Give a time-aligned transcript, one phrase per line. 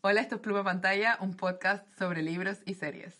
[0.00, 3.16] Hola, esto es Pluma Pantalla, un podcast sobre libros y series.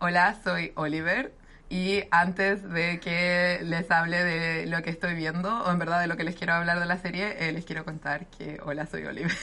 [0.00, 1.32] Hola, soy Oliver
[1.70, 6.08] y antes de que les hable de lo que estoy viendo, o en verdad de
[6.08, 9.06] lo que les quiero hablar de la serie, eh, les quiero contar que hola, soy
[9.06, 9.32] Oliver.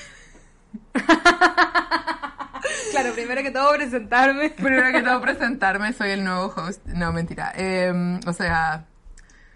[2.91, 4.51] Claro, primero que todo presentarme.
[4.51, 6.85] Primero que todo presentarme, soy el nuevo host.
[6.85, 7.51] No, mentira.
[7.55, 8.85] Eh, o sea,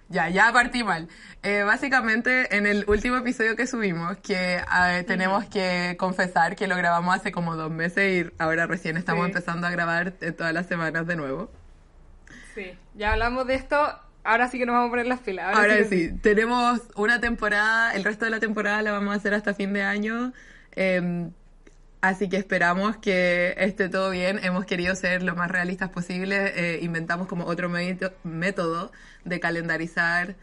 [0.10, 1.08] ya, ya partí mal.
[1.44, 6.76] Eh, básicamente, en el último episodio que subimos, que eh, tenemos que confesar que lo
[6.76, 9.30] grabamos hace como dos meses y ahora recién estamos Sí.
[9.32, 11.50] empezando a grabar eh, todas las semanas de nuevo.
[12.56, 13.78] Sí, ya hablamos de esto.
[14.24, 15.56] Ahora sí que nos vamos a poner las pilas.
[15.56, 19.34] Ahora, que sí, tenemos una temporada, el resto de la temporada la vamos a hacer
[19.34, 20.34] hasta fin de año.
[20.76, 21.30] eh,
[22.02, 24.40] así que esperamos que esté todo bien.
[24.44, 26.54] Hemos querido ser lo más realistas posible.
[26.56, 27.70] eh, inventamos como otro
[28.24, 28.92] método
[29.26, 30.36] de calendarizar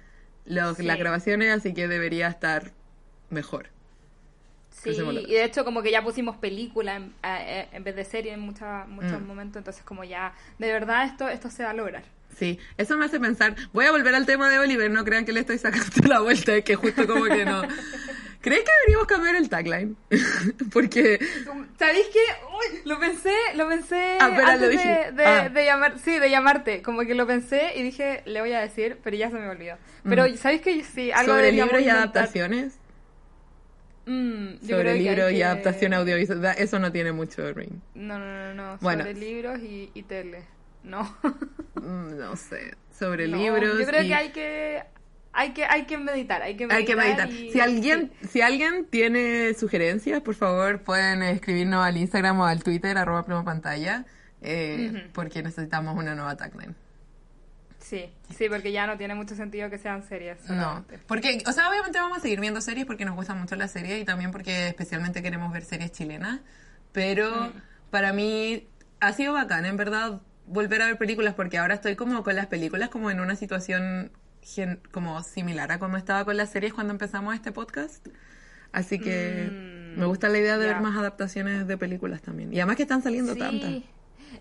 [0.44, 0.82] los- Sí.
[0.84, 2.72] las grabaciones, así que debería estar
[3.30, 3.68] mejor.
[4.70, 7.12] Sí, y de hecho como que ya pusimos película en,
[7.72, 9.26] en vez de serie en mucha- muchos Mm.
[9.26, 12.04] momentos, entonces como ya, de verdad esto, esto se va a lograr.
[12.36, 13.56] Sí, eso me hace pensar.
[13.72, 16.54] Voy a volver al tema de Oliver, no crean que le estoy sacando la vuelta,
[16.54, 17.62] es que justo como que no.
[18.46, 19.96] ¿Creen que deberíamos cambiar el tagline?
[20.72, 21.18] Porque
[21.76, 22.20] ¿Sabéis qué?
[22.46, 25.10] Uy, lo pensé, lo pensé Ah, espera, antes lo dije.
[25.12, 25.48] de- Ah.
[25.48, 28.98] de llamar, sí, de llamarte, como que lo pensé y dije, le voy a decir,
[29.02, 29.78] pero ya se me olvidó.
[30.08, 32.78] Pero ¿sabéis que sí, algo sobre libros y adaptaciones,
[34.06, 37.80] Mm, yo sobre libros y adaptación audiovisual, eso no tiene mucho ring.
[37.96, 39.02] No, no, no, no, Bueno.
[39.02, 40.44] sobre libros y, y tele.
[40.84, 41.02] No.
[41.74, 43.76] Mm, No sé, sobre No, libros.
[43.80, 44.84] Yo creo y- que hay que
[45.36, 46.78] hay que hay que meditar, hay que meditar.
[46.78, 47.30] Hay que meditar.
[47.30, 48.28] y- Si alguien, sí.
[48.28, 53.44] si alguien tiene sugerencias, por favor pueden escribirnos al Instagram o al Twitter, arroba pluma
[53.44, 54.04] pantalla,
[54.42, 56.74] eh, porque necesitamos una nueva tagline.
[57.78, 60.38] Sí, sí, porque ya no tiene mucho sentido que sean series.
[60.50, 63.70] No, porque, o sea, obviamente vamos a seguir viendo series porque nos gustan mucho las
[63.70, 66.40] series y también porque especialmente queremos ver series chilenas,
[66.90, 67.52] pero
[67.90, 68.66] para mí
[68.98, 72.46] ha sido bacán, en verdad, volver a ver películas porque ahora estoy como con las
[72.46, 74.10] películas como en una situación
[74.92, 78.06] como similar a como estaba con las series cuando empezamos este podcast.
[78.72, 80.72] Así que Mm, me gusta la idea de ya.
[80.74, 82.52] ver más adaptaciones de películas también.
[82.52, 83.40] Y además que están saliendo Sí.
[83.40, 83.72] tantas.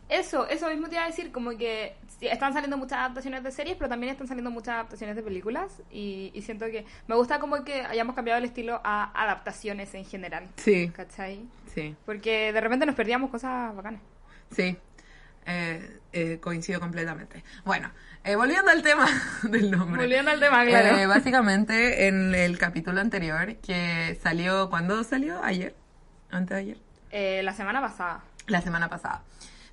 [0.09, 3.77] Eso, eso mismo te iba a decir, como que están saliendo muchas adaptaciones de series,
[3.77, 7.63] pero también están saliendo muchas adaptaciones de películas y, y siento que me gusta como
[7.63, 11.47] que hayamos cambiado el estilo a adaptaciones en general, Sí, ¿cachai?
[11.73, 11.95] sí.
[12.05, 14.01] Porque de repente nos perdíamos cosas bacanas.
[14.51, 14.77] Sí,
[15.45, 17.43] eh, eh, coincido completamente.
[17.63, 17.91] Bueno,
[18.25, 19.07] eh, volviendo al tema
[19.43, 20.01] del nombre.
[20.01, 20.97] Volviendo al tema, claro.
[20.97, 25.43] Eh, básicamente, en el capítulo anterior, que salió, ¿cuándo salió?
[25.43, 25.75] ¿Ayer?
[26.31, 26.77] ¿Antes de ayer?
[27.11, 28.23] Eh, la semana pasada.
[28.47, 29.23] La semana pasada.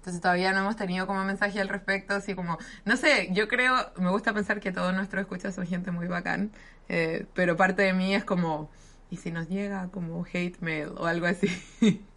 [0.03, 3.75] Entonces todavía no hemos tenido como mensaje al respecto, así como, no sé, yo creo,
[3.97, 6.51] me gusta pensar que todos nuestros escuchas son gente muy bacán,
[6.89, 8.69] eh, pero parte de mí es como,
[9.11, 11.49] ¿y si nos llega como hate mail o algo así?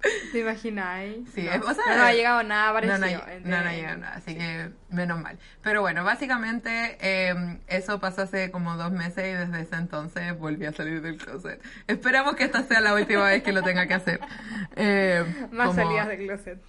[0.32, 1.28] ¿Te imagináis?
[1.34, 2.98] Sí, no, o sea, no ha llegado nada No, parecido.
[3.26, 5.38] no, entre- no, no llega nada, así que menos mal.
[5.62, 10.66] Pero bueno, básicamente eh, eso pasó hace como dos meses y desde ese entonces volví
[10.66, 11.60] a salir del closet.
[11.88, 14.20] Esperamos que esta sea la última vez que lo tenga que hacer.
[14.76, 16.62] Eh, Más como- salidas de closet.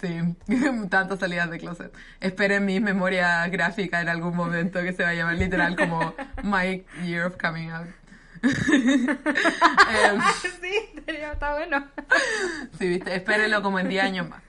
[0.00, 0.36] Sí,
[0.90, 1.92] tantas salidas de closet.
[2.20, 6.84] Esperen mi memoria gráfica en algún momento que se va a llamar literal como My
[7.04, 7.88] Year of Coming Out.
[8.42, 10.20] Em,
[10.60, 11.86] sí, está bueno.
[12.78, 14.42] sí, viste, espérenlo como en 10 años más.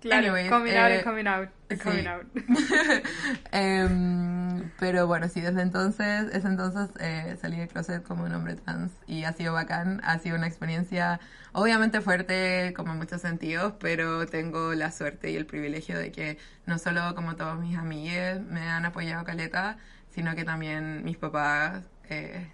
[0.00, 1.48] Claro, Anyways, coming out eh, coming out.
[1.68, 1.84] es sí.
[1.84, 2.26] coming out.
[3.52, 8.54] Em, pero bueno, sí, desde entonces, ese entonces eh, salí del closet como un hombre
[8.54, 11.18] trans y ha sido bacán, ha sido una experiencia
[11.52, 16.38] obviamente fuerte como en muchos sentidos, pero tengo la suerte y el privilegio de que
[16.66, 19.78] no solo como todos mis amigues me han apoyado caleta,
[20.10, 22.46] sino que también mis papás eh,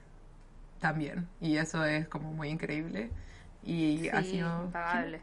[0.85, 3.11] también y eso es como muy increíble
[3.63, 4.65] y ha Sí, sido...
[4.67, 5.23] impagable.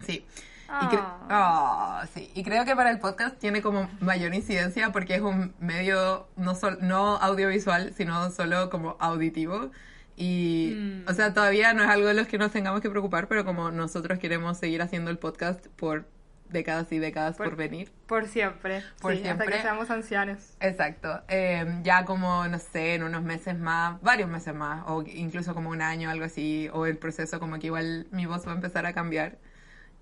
[0.00, 0.26] Sí.
[0.68, 2.00] Y, cre- Ah.
[2.02, 2.30] Ah, sí.
[2.34, 6.54] y creo que para el podcast tiene como mayor incidencia porque es un medio no,
[6.54, 9.70] sol- no audiovisual, sino solo como auditivo.
[10.16, 11.08] Y, Mm.
[11.08, 13.70] o sea, todavía no es algo de los que nos tengamos que preocupar, pero como
[13.70, 16.06] nosotros queremos seguir haciendo el podcast por
[16.52, 17.90] décadas y décadas por, venir.
[18.06, 18.82] Por siempre.
[19.00, 19.46] Por sí, siempre.
[19.46, 20.54] Hasta que seamos ancianos.
[20.60, 21.22] Exacto.
[21.28, 25.70] Eh, ya como, no sé, en unos meses más, varios meses más, o incluso como
[25.70, 28.86] un año, algo así, o el proceso como que igual mi voz va a empezar
[28.86, 29.38] a cambiar.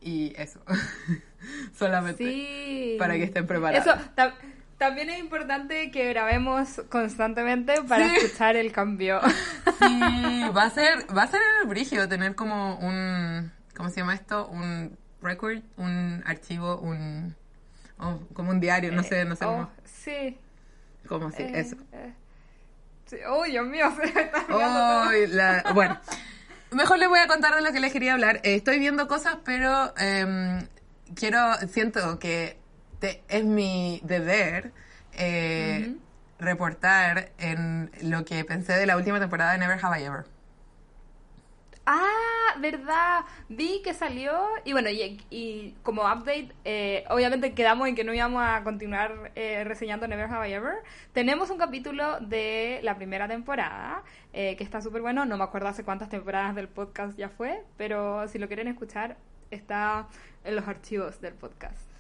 [0.00, 0.60] Y eso.
[1.76, 2.24] Solamente.
[2.24, 2.96] Sí.
[2.98, 3.86] Para que estén preparados.
[3.86, 4.34] Eso, ta-
[4.78, 8.16] también es importante que grabemos constantemente para Sí.
[8.16, 9.20] escuchar el cambio.
[9.80, 10.00] Sí,
[10.56, 14.46] va a ser, va a ser el brigio tener como un, ¿cómo se llama esto?
[14.48, 17.34] Un record, un archivo, un,
[17.98, 20.38] oh, como un diario, no sé, no sé Oh, cómo, sí.
[21.08, 21.76] cómo sí, eh, eso.
[21.92, 22.12] eh.
[23.06, 23.16] Sí.
[23.28, 24.44] Oh, Dios mío, se me está
[25.28, 25.98] la- bueno,
[26.70, 28.36] mejor les voy a contar de lo que les quería hablar.
[28.44, 30.66] Eh, estoy viendo cosas, pero em,
[31.14, 32.56] quiero, siento que
[33.00, 34.72] te- es mi deber
[35.12, 35.96] eh,
[36.38, 40.24] reportar en lo que pensé de la última temporada de Never Have I Ever.
[41.86, 43.24] Ah, verdad.
[43.48, 48.12] Vi que salió y bueno, y, y como update, eh, obviamente quedamos en que no
[48.14, 50.74] íbamos a continuar eh, reseñando Never Have I Ever.
[51.12, 55.24] Tenemos un capítulo de la primera temporada eh, que está súper bueno.
[55.24, 59.16] No me acuerdo hace cuántas temporadas del podcast ya fue, pero si lo quieren escuchar
[59.50, 60.06] está
[60.44, 61.90] en los archivos del podcast.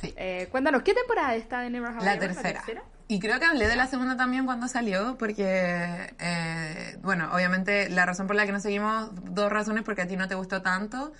[0.00, 0.14] Sí.
[0.16, 2.34] Eh, cuéntanos, ¿qué temporada está de Never Have I La Ever?
[2.34, 2.82] tercera.
[3.10, 8.04] Y creo que hablé de la segunda también cuando salió, porque, eh, bueno, obviamente la
[8.04, 11.14] razón por la que no seguimos, dos razones, porque a ti no te gustó tanto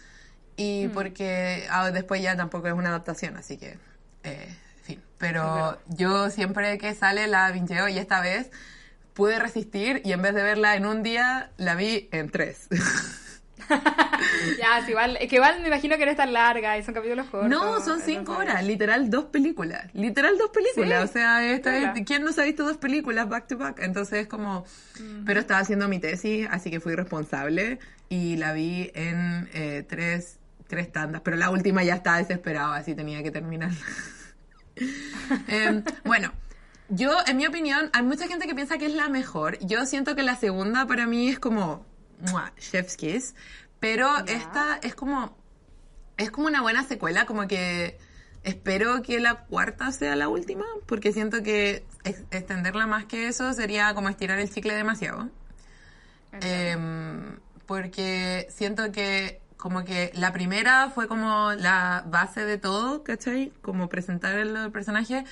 [0.54, 3.78] y porque ah, después ya tampoco es una adaptación, así que,
[4.22, 5.02] eh, en fin.
[5.16, 8.50] Pero yo siempre que sale la vinteo y esta vez
[9.14, 12.68] pude resistir y en vez de verla en un día, la vi en tres.
[14.58, 16.94] Ya, sí, igual, es que igual me imagino que no es tan larga y son
[16.94, 17.48] capítulos cortos.
[17.50, 21.94] No, son cinco entonces- horas, literal dos películas, literal dos películas, Sí, o sea, esta
[21.94, 23.80] es- ¿quién no se ha visto dos películas back to back?
[23.80, 24.64] Entonces es como,
[25.24, 27.78] pero estaba haciendo mi tesis, así que fui responsable
[28.08, 32.94] y la vi en eh, tres, tres tandas, pero la última ya estaba desesperada, así
[32.94, 33.70] tenía que terminar.
[35.48, 36.32] Em, bueno.
[36.90, 39.58] Yo, en mi opinión, hay mucha gente que piensa que es la mejor.
[39.58, 41.84] Yo siento que la segunda para mí es como
[42.30, 42.52] ¡mua!
[42.58, 43.34] chef's kiss,
[43.80, 45.36] pero esta es como
[46.16, 47.96] es como una buena secuela, como que
[48.42, 53.52] espero que la cuarta sea la última, porque siento que ex- extenderla más que eso
[53.52, 55.28] sería como estirar el chicle demasiado.
[56.40, 63.52] Em, porque siento que como que la primera fue como la base de todo, ¿cachai?
[63.62, 65.24] Como presentar el personaje.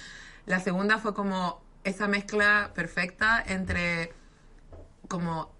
[0.46, 4.12] La segunda fue como esa mezcla perfecta entre
[5.08, 5.52] como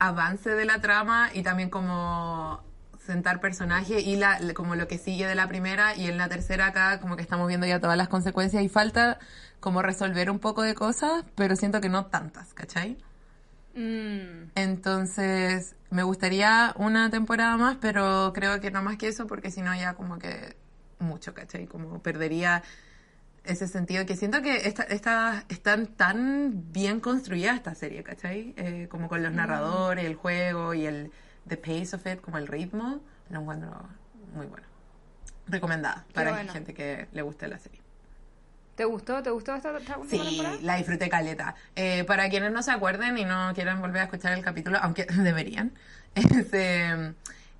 [0.00, 2.62] avance de la trama y también como
[3.06, 6.66] sentar personaje y la, como lo que sigue de la primera y en la tercera
[6.66, 9.18] acá como que estamos viendo ya todas las consecuencias y falta
[9.60, 12.96] como resolver un poco de cosas, pero siento que no tantas, ¿cachai?
[13.74, 19.50] Mm, Entonces, me gustaría una temporada más, pero creo que no más que eso, porque
[19.50, 20.56] si no ya como que
[20.98, 21.66] mucho, ¿cachai?
[21.66, 22.62] Como perdería
[23.44, 28.54] ese sentido que siento que esta, esta, están tan bien construidas esta serie, ¿cachai?
[28.56, 31.10] Eh, como con los narradores, el juego y el
[31.48, 33.00] the pace of it, como el ritmo,
[33.30, 33.88] lo encuentro
[34.34, 34.66] muy bueno.
[35.46, 36.52] Recomendada para bueno.
[36.52, 37.80] gente que le guste la serie.
[38.76, 39.22] ¿Te gustó?
[39.22, 40.56] ¿Te gustó esta, esta Sí, temporada?
[40.62, 41.54] la disfruté caleta.
[41.76, 45.04] Eh, para quienes no se acuerden y no quieran volver a escuchar el capítulo, aunque
[45.16, 45.72] deberían,
[46.14, 47.12] es eh,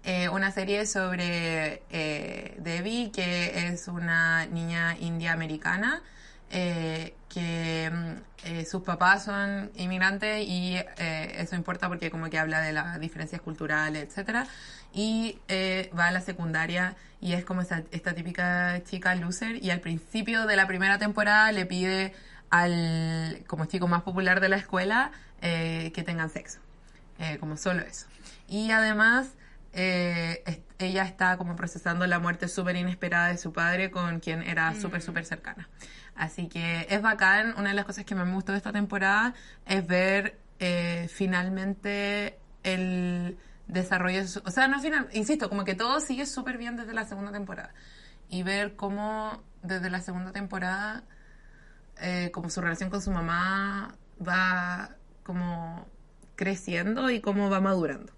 [0.05, 6.03] eh, una serie sobre eh, Debbie, que es una niña india americana,
[6.51, 8.13] eh, que mm,
[8.45, 12.99] eh, sus papás son inmigrantes y eh, eso importa porque como que habla de las
[12.99, 14.47] diferencias culturales, etcétera.
[14.93, 19.71] Y eh, va a la secundaria y es como esta, esta típica chica loser y
[19.71, 22.15] al principio de la primera temporada le pide
[22.51, 26.59] al como chico más popular de la escuela eh, que tengan sexo
[27.19, 28.07] eh, como solo eso.
[28.49, 29.29] Y además
[29.73, 34.43] eh, es- ella está como procesando la muerte súper inesperada de su padre con quien
[34.43, 35.69] era súper súper cercana
[36.17, 39.35] así que es bacán una de las cosas que me gustó de esta temporada
[39.67, 46.01] es ver eh, finalmente el desarrollo, su- o sea, no final, insisto, como que todo
[46.01, 47.73] sigue súper bien desde la segunda temporada.
[48.29, 51.05] Y ver cómo desde la segunda temporada,
[52.01, 54.91] eh, como su relación con su mamá va
[55.23, 55.87] como
[56.37, 58.13] creciendo y cómo va madurando.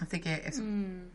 [0.00, 0.62] Así que eso.
[0.62, 1.08] Mm,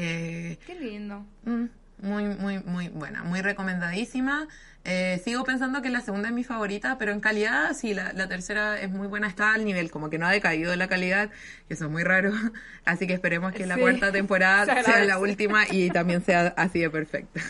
[0.00, 1.24] Eh, qué lindo.
[1.44, 1.64] Mm,
[2.00, 4.46] Muy, muy, muy buena, muy recomendadísima.
[4.84, 8.28] Eh, sigo pensando que la segunda es mi favorita, pero en calidad, sí, la, la
[8.28, 11.30] tercera es muy buena, está al nivel, como que no ha decaído la calidad,
[11.66, 12.30] que eso es muy raro.
[12.84, 16.78] Así que esperemos que la cuarta temporada se sea la última y también sea así
[16.80, 17.40] de perfecta.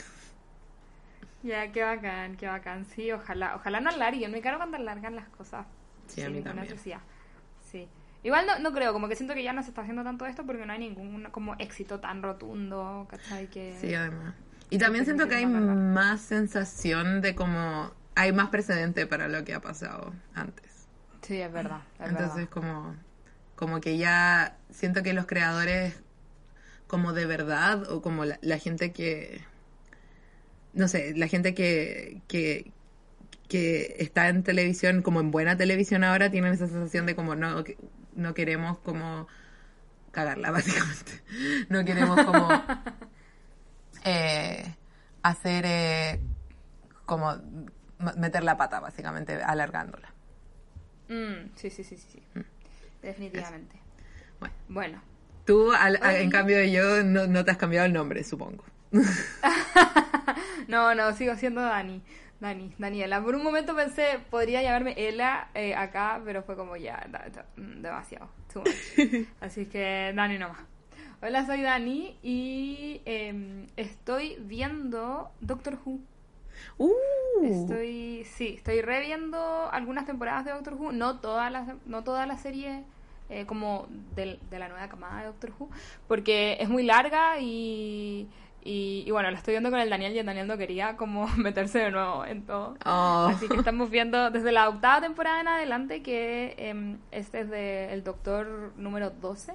[1.43, 2.85] Ya, qué bacán, qué bacán.
[2.85, 4.31] Sí, ojalá, ojalá no alarguen.
[4.33, 5.67] Me caro cuando alargan las cosas.
[6.07, 6.67] Sí, a mí también.
[6.69, 7.01] necesidad.
[8.23, 10.45] Igual no, no creo, como que siento que ya no se está haciendo tanto esto
[10.45, 13.49] porque no hay ningún como éxito tan rotundo, ¿cachai?
[13.49, 13.75] Que...
[13.81, 14.35] Sí, además.
[14.71, 19.55] Y también siento que hay más sensación de como hay más precedente para lo que
[19.55, 20.89] ha pasado antes.
[21.23, 21.83] Sí, es verdad.
[21.99, 22.51] es Entonces verdad.
[22.51, 22.97] como
[23.55, 26.03] como que ya siento que los creadores
[26.89, 29.43] como de verdad o como la, la gente que
[30.73, 32.73] no sé, la gente que, que
[33.49, 37.65] que está en televisión como en buena televisión ahora tienen esa sensación de como no
[38.19, 39.27] no queremos como
[40.11, 41.23] cagarla básicamente.
[41.69, 42.49] No queremos como
[44.05, 44.75] eh,
[45.23, 46.21] hacer eh,
[47.07, 47.35] como
[48.17, 50.13] meter la pata básicamente alargándola.
[51.09, 52.23] Mm, sí, sí, sí, sí, sí.
[53.03, 53.81] Definitivamente.
[54.41, 54.55] Bueno.
[54.69, 55.03] Bueno.
[55.47, 58.65] Tú, al- en cambio de yo, no, no te has cambiado el nombre, supongo.
[60.69, 62.03] No, no, sigo siendo Dani.
[62.41, 63.21] Dani, Daniela.
[63.23, 67.47] Por un momento pensé, podría llamarme Ela eh, acá, pero fue como ya, da- da-
[67.57, 68.29] mm, demasiado.
[68.53, 69.29] Too much.
[69.41, 70.59] Así que Dani nomás.
[71.21, 75.99] Hola, soy Dani y em, estoy viendo Doctor Who.
[76.77, 76.93] Uh,
[77.45, 82.37] Estoy, sí, estoy reviendo algunas temporadas de Doctor Who, no todas las, no toda la
[82.37, 82.83] serie
[83.31, 85.71] eh, como del- de, la nueva camada de Doctor Who,
[86.09, 88.29] porque es muy larga y,
[88.69, 91.27] y, y bueno, la estoy viendo con el Daniel y el Daniel no quería como
[91.39, 92.77] meterse de nuevo en todo.
[92.85, 93.31] Oh.
[93.31, 98.05] Así que estamos viendo desde la octava temporada en adelante, que em, es desde el
[98.05, 99.55] Doctor número 12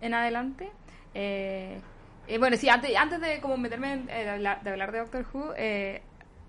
[0.00, 0.70] en adelante.
[1.12, 1.78] Eh,
[2.26, 4.98] eh, bueno, sí, antes, antes de como meterme en, eh, de, hablar, de hablar de
[5.00, 6.00] Doctor Who, eh,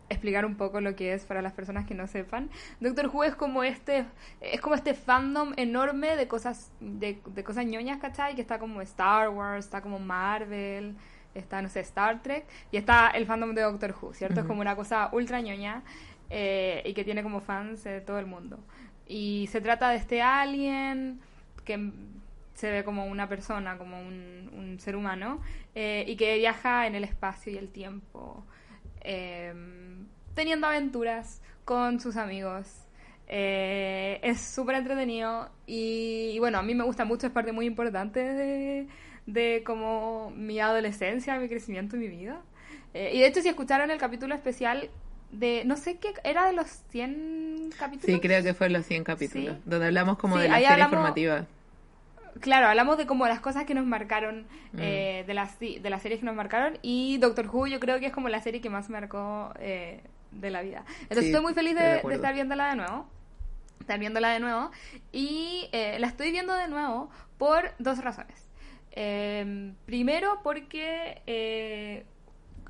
[0.07, 2.49] explicar un poco lo que es para las personas que no sepan.
[2.79, 4.05] Doctor Who es como este
[4.39, 8.35] es como este fandom enorme de cosas de, de cosas ñoñas, ¿cachai?
[8.35, 10.95] Que está como Star Wars, está como Marvel,
[11.35, 14.39] está, no sé, Star Trek, y está el fandom de Doctor Who, ¿cierto?
[14.39, 15.83] Es como una cosa ultra ñoña
[16.29, 18.59] eh, y que tiene como fans de todo el mundo.
[19.07, 21.19] Y se trata de este alien
[21.63, 21.91] que
[22.55, 25.41] se ve como una persona, como un, un ser humano,
[25.75, 28.43] eh, y que viaja en el espacio y el tiempo,
[29.01, 29.53] eh,
[30.33, 32.81] teniendo aventuras con sus amigos.
[33.27, 37.65] Eh, es súper entretenido y, y bueno, a mí me gusta mucho, es parte muy
[37.65, 38.87] importante de,
[39.25, 42.41] de como mi adolescencia, mi crecimiento y mi vida.
[42.93, 44.89] Eh, y de hecho, si escucharon el capítulo especial
[45.31, 48.05] de, no sé qué, era de los 100 capítulos.
[48.15, 49.61] Sí, creo que fue los 100 capítulos, Sí.
[49.65, 51.45] donde hablamos como Sí, de la serie hablamos- informativa.
[52.41, 54.41] Claro, hablamos de como las cosas que nos marcaron,
[54.73, 54.79] Mm.
[54.79, 58.07] eh, de, las, de las series que nos marcaron, y Doctor Who yo creo que
[58.07, 60.01] es como la serie que más marcó eh,
[60.31, 60.83] de la vida.
[61.03, 63.07] Entonces Sí, estoy muy feliz de estar viéndola de nuevo,
[63.79, 64.69] estar viéndola de nuevo,
[65.13, 68.44] y eh, la estoy viendo de nuevo por dos razones.
[68.95, 72.05] Eh, primero porque eh,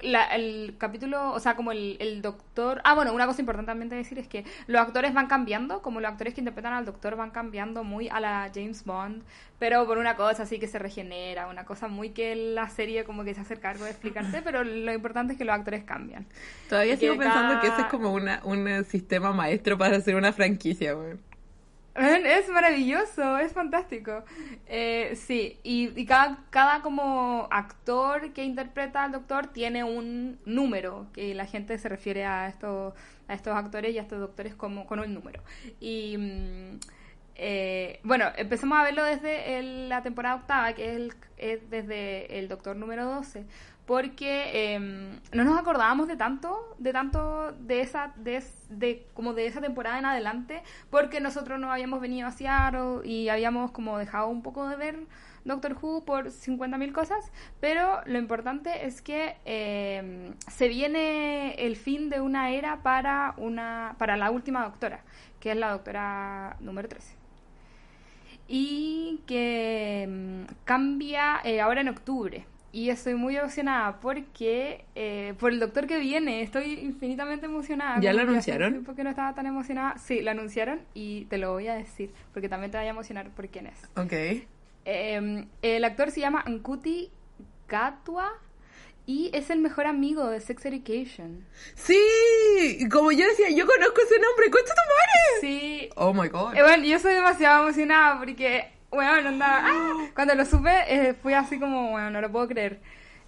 [0.01, 2.82] la- el capítulo, o sea, como el, el doctor...
[2.84, 6.01] Ah, bueno, una cosa importante también de decir es que los actores van cambiando, como
[6.01, 9.24] los actores que interpretan al doctor van cambiando muy a la James Bond,
[9.58, 13.24] pero por una cosa así que se regenera, una cosa muy que la serie como
[13.24, 16.25] que se hace cargo de explicarte, pero lo importante es que los actores cambian.
[16.67, 20.15] Todavía Y sigo pensando que ese es como una, un eh, sistema maestro para hacer
[20.15, 21.13] una franquicia, güey.
[21.96, 24.24] Es maravilloso, es fantástico.
[24.68, 31.08] Eh, sí, y, y cada, cada como actor que interpreta al doctor tiene un número,
[31.14, 32.94] que la gente se refiere a estos,
[33.30, 35.42] a estos actores y a estos doctores como con un número.
[35.80, 36.80] Y mm,
[37.38, 42.40] eh, bueno, empezamos a verlo desde el- la temporada octava, que es, el- es desde
[42.40, 43.46] el doctor número 12,
[43.86, 49.46] porque em, no nos acordábamos de tanto, de tanto de esa, de, de como de
[49.46, 54.27] esa temporada en adelante, porque nosotros no habíamos venido a Seattle y habíamos como dejado
[54.27, 55.00] un poco de ver
[55.44, 62.10] Doctor Who por 50.000 cosas, pero lo importante es que em, se viene el fin
[62.10, 65.04] de una era para una para la última doctora,
[65.39, 67.25] que es la doctora número 13
[68.48, 72.46] y que mm, cambia eh, ahora en octubre.
[72.75, 78.01] Y estoy muy emocionada porque eh, por el doctor que viene, estoy infinitamente emocionada.
[78.01, 78.74] ¿Ya lo anunciaron?
[78.74, 79.98] tiempo que no estaba tan emocionada.
[79.98, 83.29] Sí, lo anunciaron y te lo voy a decir porque también te vaya a emocionar
[83.29, 83.82] por quién es.
[83.96, 84.12] Ok.
[84.84, 87.12] Eh, el actor se llama Ankuti
[87.70, 88.29] Gatwa
[89.05, 91.46] y es el mejor amigo de Sex Education.
[91.75, 95.39] Sí, como yo decía, yo conozco ese nombre, ¡Concha tu madre!
[95.39, 96.53] Sí, Oh my god.
[96.58, 100.08] Eh, bueno, yo soy demasiado emocionada porque, bueno, andaba, ¡ah!
[100.16, 102.80] cuando lo supe eh, fui así como, bueno, no lo puedo creer.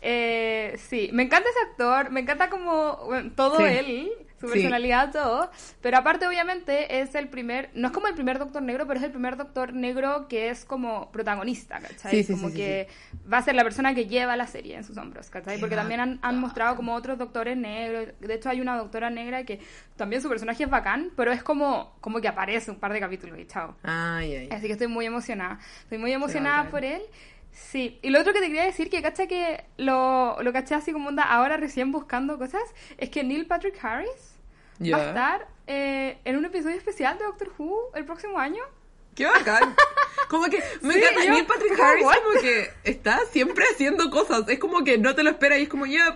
[0.01, 3.63] Eh, sí, me encanta ese actor, me encanta como bueno, todo Sí.
[3.65, 4.53] él, su Sí.
[4.53, 5.49] personalidad, todo,
[5.81, 9.05] pero aparte obviamente es el primer, no es como el primer Doctor Negro, pero es
[9.05, 12.11] el primer Doctor Negro que es como protagonista, ¿cachai?
[12.11, 12.87] Sí, sí, como que
[13.31, 15.59] va a ser la persona que lleva la serie en sus hombros, ¿cachai?
[15.59, 19.43] Porque también han, han mostrado como otros doctores negros, de hecho hay una doctora negra
[19.43, 19.59] que
[19.95, 23.39] también su personaje es bacán, pero es como, como que aparece un par de capítulos
[23.39, 23.75] y chao.
[23.83, 24.49] Ay, ay.
[24.51, 25.59] Así que estoy muy emocionada.
[25.81, 27.01] Estoy muy emocionada por él.
[27.69, 30.91] Sí, y lo otro que te quería decir, que caché que lo, lo caché así
[30.93, 32.61] como onda ahora recién buscando cosas,
[32.97, 34.35] es que Neil Patrick Harris
[34.79, 34.97] va Ya.
[34.97, 38.63] a estar eh, en un episodio especial de Doctor Who el próximo año.
[39.15, 39.75] ¡Qué bacán!
[40.29, 41.25] Como que me Sí, encanta.
[41.25, 42.15] yo- Neil Patrick Harris what?
[42.23, 44.47] como que está siempre haciendo cosas.
[44.47, 46.15] Es como que no te lo espera y es como, yeah.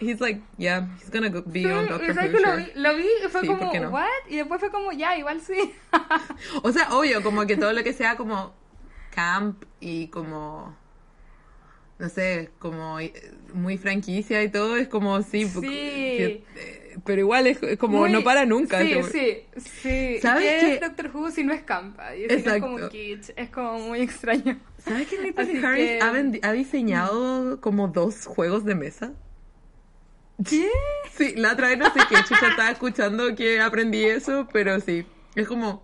[0.00, 2.14] He's like, yeah, he's gonna go- be Sí, on Doctor Who.
[2.32, 2.56] que lo, sure.
[2.64, 3.90] vi, lo vi y fue Sí, ¿por como, no?
[3.90, 4.06] ¿what?
[4.28, 5.74] Y después fue como, ya, igual sí.
[6.62, 8.54] O sea, obvio, como que todo lo que sea como
[9.18, 10.76] camp y como
[11.98, 13.12] no sé, como eh,
[13.54, 15.60] muy franquicia y todo es como sí, Sí.
[15.60, 18.80] que- eh, pero igual es como Muy- no para nunca.
[18.80, 20.18] Sí, como- sí, sí.
[20.22, 20.74] ¿Sabes ¿Qué qué?
[20.74, 22.14] es Doctor Who si no es campa?
[22.14, 24.60] Y si no es como kitsch, es como muy extraño.
[24.78, 29.12] ¿Sabes que Así Harris que- ha, ha diseñado como dos juegos de mesa?
[30.48, 30.68] ¿Qué?
[31.16, 35.04] Sí, la otra vez no sé qué chucha estaba escuchando que aprendí eso, pero sí,
[35.34, 35.82] es como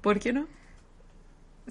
[0.00, 0.48] ¿por qué no?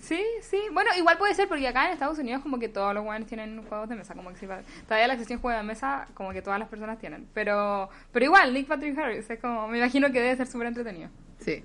[0.01, 0.61] Sí, sí.
[0.71, 3.63] Bueno, igual puede ser porque acá en Estados Unidos como que todos los buenos tienen
[3.63, 4.47] juegos de mesa, como que si
[4.85, 8.53] todavía la sección juego de mesa como que todas las personas tienen, pero pero igual
[8.53, 11.09] Nick Patrick Harris es como me imagino que debe ser súper entretenido.
[11.39, 11.63] Sí.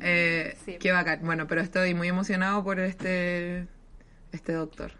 [0.00, 0.76] Eh, Sí.
[0.78, 1.20] Qué bacán.
[1.22, 3.66] Bueno, pero estoy muy emocionado por este
[4.32, 4.92] este doctor.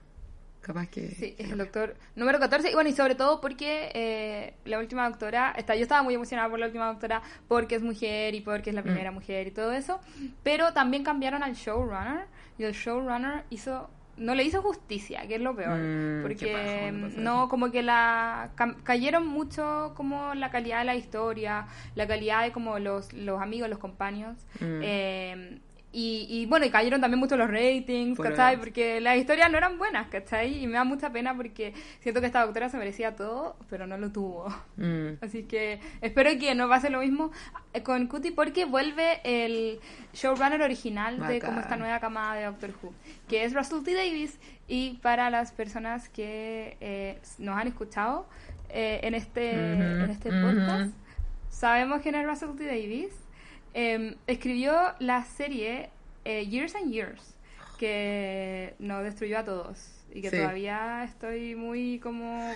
[0.65, 1.09] Capaz que.
[1.11, 2.71] Sí, es el doctor número 14.
[2.71, 6.49] Y bueno, y sobre todo porque eh, la última doctora, está, yo estaba muy emocionada
[6.49, 9.73] por la última doctora porque es mujer y porque es la primera mujer y todo
[9.73, 10.01] eso.
[10.43, 12.25] Pero también cambiaron al showrunner
[12.57, 15.79] y el showrunner hizo no le hizo justicia, que es lo peor.
[15.79, 18.53] Mm, porque pasa no, como que la
[18.85, 23.69] cayeron mucho como la calidad de la historia, la calidad de como los, los amigos,
[23.69, 24.39] los compañeros.
[24.61, 24.81] Mm.
[24.83, 25.59] Eh,
[25.95, 28.57] y, y bueno, y cayeron también mucho los ratings, Por ¿cachai?
[28.59, 30.61] Porque las historias no eran buenas, ¿cachai?
[30.63, 33.97] Y me da mucha pena porque siento que esta doctora se merecía todo, pero no
[33.97, 34.49] lo tuvo.
[34.77, 35.19] Mm.
[35.21, 37.31] Así que espero que no pase lo mismo
[37.85, 39.79] con Cutie porque vuelve el
[40.13, 42.93] showrunner original de como esta nueva camada de Doctor Who,
[43.29, 43.95] que es Russell T.
[43.95, 44.41] Davis.
[44.67, 48.27] Y para las personas que eh, nos han escuchado
[48.69, 50.93] eh, en este, en este podcast,
[51.51, 52.67] sabemos quién es Russell T.
[52.67, 53.24] Davis.
[53.75, 55.91] Eh, escribió la serie
[56.25, 57.35] eh, Years and Years,
[57.79, 59.79] que nos destruyó a todos
[60.13, 60.37] y que Sí.
[60.37, 62.53] todavía estoy muy como...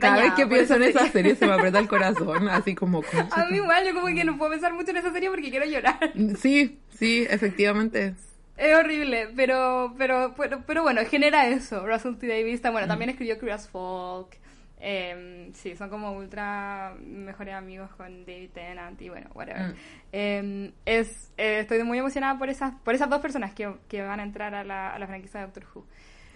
[0.00, 3.02] Cada vez que pienso en esa serie se me aprieta el corazón, así como.
[3.30, 5.66] A mí igual, yo como que no puedo pensar mucho en esa serie porque quiero
[5.66, 5.98] llorar.
[6.38, 8.14] Sí, sí, efectivamente.
[8.56, 11.86] Es horrible, pero, pero, pero, pero bueno, genera eso.
[11.86, 12.26] Russell T.
[12.26, 14.28] Davis, bueno, también escribió Curious Folk.
[14.84, 19.68] Eh, sí, son como ultra mejores amigos con David Tennant y bueno, whatever.
[19.68, 19.76] Mm.
[20.10, 24.18] Eh, es, eh, estoy muy emocionada por esas, por esas dos personas que, que van
[24.18, 25.86] a entrar a la, a la franquicia de Doctor Who.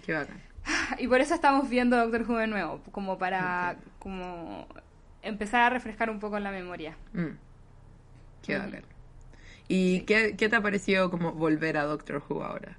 [0.05, 0.41] Qué bacán.
[0.99, 4.65] Y por eso estamos viendo Doctor Who de nuevo, como para como
[5.21, 6.95] empezar a refrescar un poco la memoria.
[7.11, 7.35] Mm.
[8.43, 8.65] Qué Ujú.
[8.65, 8.83] bacán.
[9.67, 12.77] ¿Y qué, qué te ha parecido como volver a Doctor Who ahora?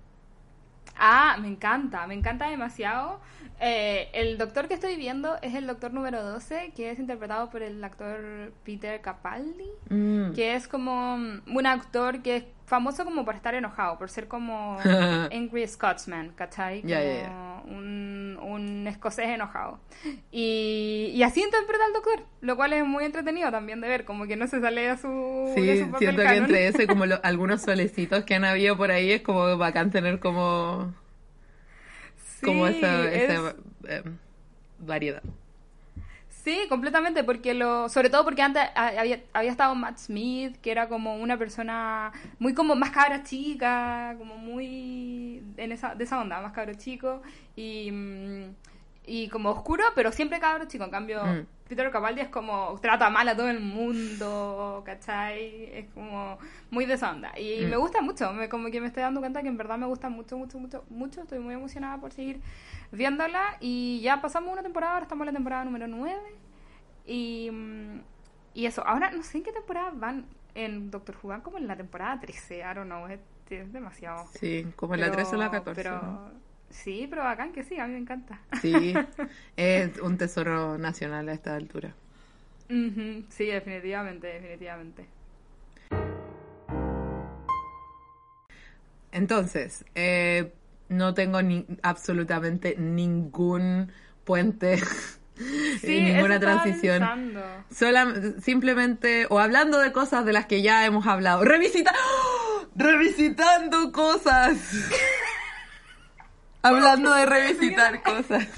[0.99, 3.21] Ah, me encanta, me encanta demasiado.
[3.61, 7.63] Eh, el doctor que estoy viendo es el doctor número 12, que es interpretado por
[7.63, 10.33] el actor Peter Capaldi, Mm.
[10.33, 14.78] que es como un actor que es famoso como por estar enojado, por ser como
[15.33, 16.83] Angry Scotsman, ¿cachai?
[16.83, 17.62] Como ya, ya.
[17.66, 19.81] Un, un escocés enojado.
[20.31, 24.26] Y, y así interpreta al doctor, lo cual es muy entretenido también de ver, como
[24.26, 26.87] que no se sale de su, de Sí, su papel siento que entre eso y
[26.87, 30.94] como lo- algunos solecitos que han habido por ahí es como bacán tener como,
[32.44, 33.54] como Sí, esa, es- esa
[33.88, 34.02] eh,
[34.78, 35.22] variedad.
[36.44, 40.88] Sí, completamente, porque lo, sobre todo porque antes había, había estado Matt Smith, que era
[40.88, 46.40] como una persona muy como más cabra chica, como muy en esa, de esa onda,
[46.40, 47.20] más cabro chico
[47.57, 48.55] y, mm,
[49.09, 50.85] y como oscuro, pero siempre cabro chico.
[50.85, 51.47] En cambio, Mm.
[51.68, 55.64] Peter Capaldi es como trata mal a todo el mundo, ¿cachai?
[55.73, 56.38] Es como
[56.71, 57.33] muy de esa onda.
[57.38, 57.71] Y Mm.
[57.71, 60.09] me gusta mucho, me, como que me estoy dando cuenta que en verdad me gusta
[60.09, 61.23] mucho, mucho, mucho, mucho.
[61.23, 62.40] Estoy muy emocionada por seguir
[62.92, 63.57] viéndola.
[63.61, 66.18] Y ya pasamos una temporada, ahora estamos en la temporada número 9.
[67.07, 68.01] Y, mm,
[68.55, 71.66] y eso, ahora no sé en qué temporada van en Doctor Who, van como en
[71.66, 74.27] la temporada 13, I don't know, es, es demasiado.
[74.38, 75.83] Sí, como en la Pero- 13 o la 14.
[75.83, 76.48] Pero, ¿no?
[76.70, 78.40] Sí, pero bacán que sí, a mí me encanta.
[78.61, 78.94] Sí,
[79.57, 81.94] es un tesoro nacional a esta altura.
[82.68, 85.07] Sí, definitivamente, definitivamente.
[89.11, 90.52] Entonces, eh,
[90.88, 93.90] no tengo ni, absolutamente ningún
[94.24, 94.78] puente,
[95.81, 97.35] Sí, ninguna transición.
[97.70, 101.44] Sola- simplemente, o hablando de cosas de las que ya hemos hablado.
[101.44, 102.66] Revisita, ¡Oh!
[102.74, 104.59] revisitando cosas.
[106.68, 108.46] hablando de revisitar cosas.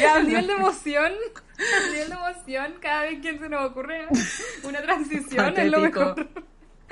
[0.00, 1.12] Ya, el nivel de emoción,
[1.58, 4.06] el nivel de emoción, cada vez que se nos ocurre
[4.62, 6.00] una transición es lo Patético.
[6.00, 6.28] mejor.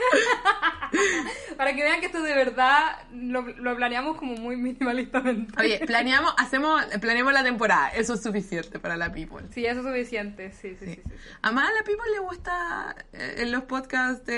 [1.57, 5.53] Para que vean que esto de verdad lo, lo planeamos como muy minimalistamente.
[5.59, 7.89] Oye, planeamos, hacemos, planeamos la temporada.
[7.91, 9.47] Eso es suficiente para la people.
[9.51, 10.53] Sí, eso es suficiente.
[10.53, 10.95] Sí, sí, sí.
[10.97, 11.13] sí, sí.
[11.43, 14.31] Además, a la people le gusta eh, en los podcasts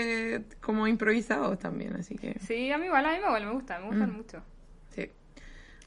[0.61, 3.87] como improvisados también, así que Sí, a mí igual, a mí igual me gusta, me
[3.87, 4.43] gustan mucho.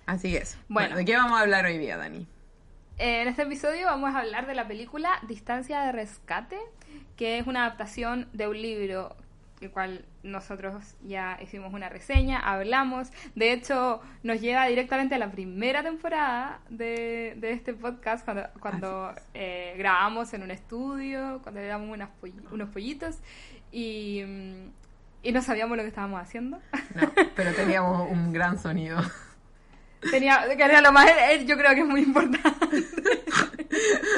[0.06, 0.12] Sí.
[0.28, 0.58] Así eso.
[0.70, 0.90] Bueno.
[0.90, 2.28] Bueno, ¿de qué vamos a hablar hoy día, Dani?
[2.98, 6.58] Eh, En este episodio vamos a hablar de la película Distancia de Rescate,
[7.18, 9.16] que es una adaptación de un libro,
[9.62, 13.10] el cual nosotros ya hicimos una reseña, hablamos.
[13.36, 19.14] De hecho, nos lleva directamente a la primera temporada de, de este podcast, cuando, cuando
[19.34, 23.18] eh, grabamos en un estudio, cuando le damos unas poll- unos pollitos
[23.72, 24.70] y, mm,
[25.24, 26.60] y no sabíamos lo que estábamos haciendo.
[26.96, 29.00] No, pero teníamos un gran sonido.
[30.12, 32.84] Tenía, que era lo más, eh, yo creo que es muy importante.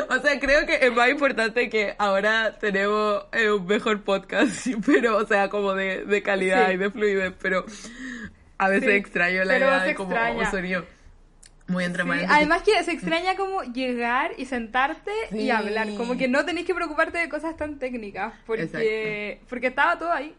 [0.09, 5.17] O sea, creo que es más importante que ahora tenemos eh, un mejor podcast, pero,
[5.17, 6.73] o sea, como de, de calidad Sí.
[6.73, 7.65] y de fluidez, pero
[8.57, 10.85] a veces Sí, extraño la idea de como un sonido
[11.67, 16.27] muy entre Sí, además que se extraña como llegar y sentarte y hablar, como que
[16.27, 20.35] no tenéis que preocuparte de cosas tan técnicas, porque, porque estaba todo ahí.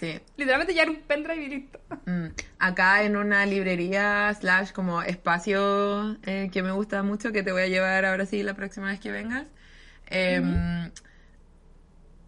[0.00, 0.20] Sí.
[0.36, 1.80] Literalmente ya era un pendrive y listo.
[2.06, 2.26] Mm.
[2.58, 7.62] Acá en una librería slash como espacio eh, que me gusta mucho, que te voy
[7.62, 9.46] a llevar ahora sí la próxima vez que vengas,
[10.06, 10.90] em,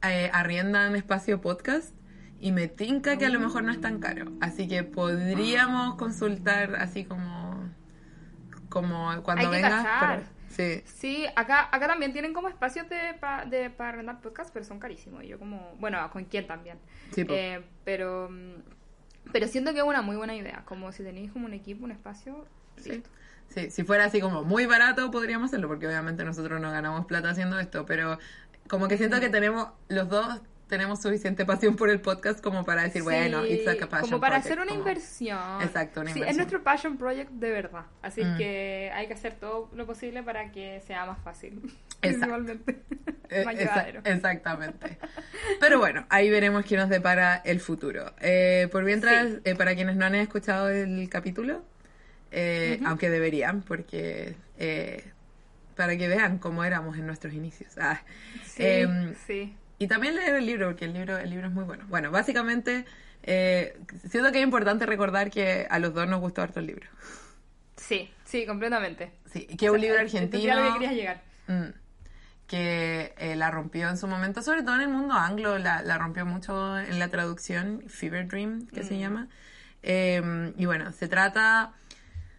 [0.03, 1.95] eh, arriendan espacio podcast
[2.38, 4.33] y me tinca que a lo mejor no es tan caro.
[4.40, 7.71] Así que podríamos consultar así como,
[8.69, 9.85] como cuando Hay que vengas.
[9.85, 10.16] cachar.
[10.21, 10.83] pero- sí.
[10.87, 14.79] Sí, acá, acá también tienen como espacios de, pa- de, para arrendar podcast, pero son
[14.79, 15.23] carísimos.
[15.25, 16.79] Y yo como, bueno, con quién también.
[17.12, 17.25] Sí.
[17.29, 21.47] Eh, pero, mm, pero siento que es una muy buena idea, como si tenéis como
[21.47, 22.47] un equipo, un espacio.
[22.79, 22.90] Sí.
[22.90, 23.11] listo.
[23.49, 27.31] Sí, si fuera así como muy barato podríamos hacerlo, porque obviamente nosotros no ganamos plata
[27.31, 28.19] haciendo esto, pero
[28.69, 32.83] como que siento que tenemos, los dos tenemos suficiente pasión por el podcast como para
[32.83, 35.62] decir, bueno, it's like a passion como para project, hacer una como- inversión.
[35.62, 36.29] Exacto, una Sí, inversión.
[36.31, 37.85] es nuestro passion project de verdad.
[38.02, 38.37] Así Mm.
[38.37, 41.61] que hay que hacer todo lo posible para que sea más fácil.
[42.00, 42.76] Principalmente.
[43.29, 44.00] Eh, más exa- llevadero.
[44.05, 44.98] exactamente.
[45.59, 48.14] Pero bueno, ahí veremos qué nos depara el futuro.
[48.20, 49.38] Eh, por mientras, Sí.
[49.42, 51.64] eh, para quienes no han escuchado el capítulo,
[52.31, 55.11] eh, aunque deberían, porque eh,
[55.74, 57.72] para que vean cómo éramos en nuestros inicios.
[57.79, 58.00] Ah,
[58.44, 59.57] Sí, em, sí.
[59.79, 61.85] Y también leer el libro, porque el libro, el libro es muy bueno.
[61.89, 62.85] Bueno, básicamente,
[63.23, 63.77] eh,
[64.09, 66.89] siento que es importante recordar que a los dos nos gustó harto el libro.
[67.77, 69.12] Sí, sí, completamente.
[69.31, 71.23] Sí, que es un libro Eh, argentino lo que querías llegar.
[71.49, 71.69] mm,
[72.47, 75.99] que eh, la rompió en su momento, sobre todo en el mundo anglo, la, la
[75.99, 78.87] rompió mucho en la traducción, Fever Dream, que Mm.
[78.87, 79.29] se llama.
[79.83, 81.73] Eh, y bueno, se trata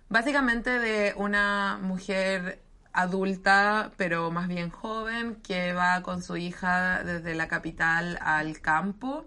[0.09, 2.59] básicamente de una mujer
[2.97, 9.25] adulta, pero más bien joven, que va con su hija desde la capital al campo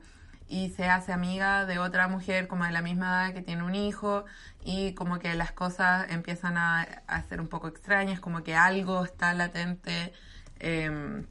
[0.49, 3.77] y se hace amiga de otra mujer como de la misma edad que tiene un
[3.77, 4.25] hijo
[4.65, 6.85] y como que las cosas empiezan a,
[7.29, 10.13] ser un poco extrañas, como que algo está latente
[10.59, 11.27] em,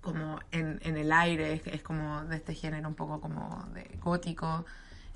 [0.00, 4.64] como en, en el aire, es, como de este género un poco como de gótico.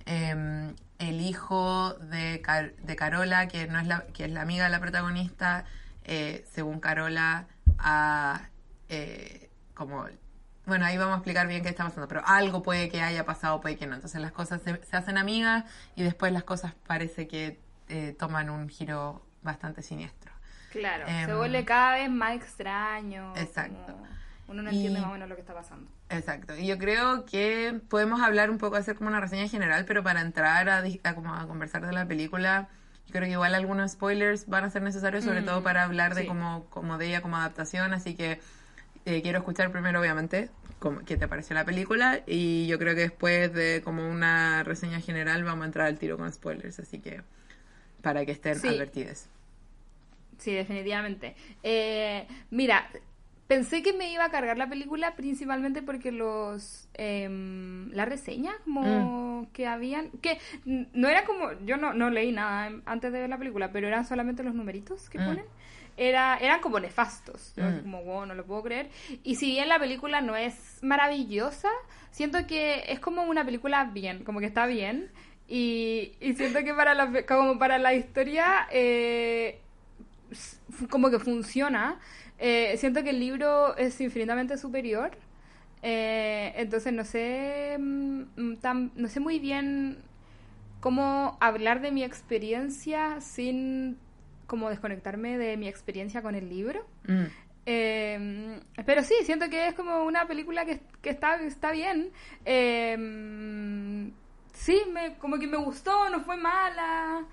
[0.04, 2.42] Em, el hijo de,
[2.82, 5.64] de Carola, que no es la, que es la amiga de la protagonista,
[6.04, 7.46] eh, según Carola,
[7.78, 8.48] ha,
[8.88, 10.06] eh, como
[10.66, 13.60] bueno, ahí vamos a explicar bien qué está pasando, pero algo puede que haya pasado,
[13.60, 13.94] puede que no.
[13.96, 15.64] Entonces las cosas se, se hacen amigas
[15.94, 20.32] y después las cosas parece que eh, toman un giro bastante siniestro.
[20.72, 23.34] Claro, Em, se vuelve cada vez más extraño.
[23.36, 23.92] Exacto.
[23.92, 24.06] como
[24.48, 25.90] Uno no Y- entiende más o menos lo que está pasando.
[26.08, 26.56] Exacto.
[26.56, 30.20] Y yo creo que podemos hablar un poco, hacer como una reseña general, pero para
[30.22, 32.68] entrar a, a como a conversar de la película,
[33.06, 36.14] yo creo que igual algunos spoilers van a ser necesarios, sobre Mm, todo para hablar
[36.14, 36.26] de sí.
[36.26, 38.40] como de ella como adaptación, así que
[39.06, 43.02] eh, quiero escuchar primero, obviamente, cómo- qué te pareció la película, y yo creo que
[43.02, 47.20] después de como una reseña general vamos a entrar al tiro con spoilers, así que
[48.02, 48.68] para que estén Sí.
[48.68, 49.26] advertidos.
[50.38, 51.36] Sí, definitivamente.
[51.62, 52.88] Eh, mira,
[53.46, 59.46] pensé que me iba a cargar la película principalmente porque los em, la reseña como
[59.52, 63.38] que habían que no era como yo no, no leí nada antes de ver la
[63.38, 65.24] película, pero eran solamente los numeritos que Mm.
[65.24, 65.44] ponen.
[65.96, 67.54] Era, eran como nefastos.
[67.56, 67.80] Yo Mm.
[67.82, 68.90] como, wow, no lo puedo creer.
[69.22, 71.68] Y si bien la película no es maravillosa,
[72.10, 75.08] siento que es como una película bien, como que está bien.
[75.46, 79.60] Y, y siento que para la, como para la historia eh,
[80.90, 82.00] como que funciona.
[82.46, 85.10] Eh, siento que el libro es infinitamente superior.
[85.82, 89.96] Eh, entonces no sé mm, mm, tan- no sé muy bien
[90.80, 93.96] cómo hablar de mi experiencia sin
[94.46, 96.84] como desconectarme de mi experiencia con el libro.
[97.06, 97.24] Mm.
[97.66, 102.10] Eh, pero sí, siento que es como una película que, que está, está bien.
[102.44, 104.10] Eh,
[104.52, 107.24] sí, me, como que me gustó, no fue mala.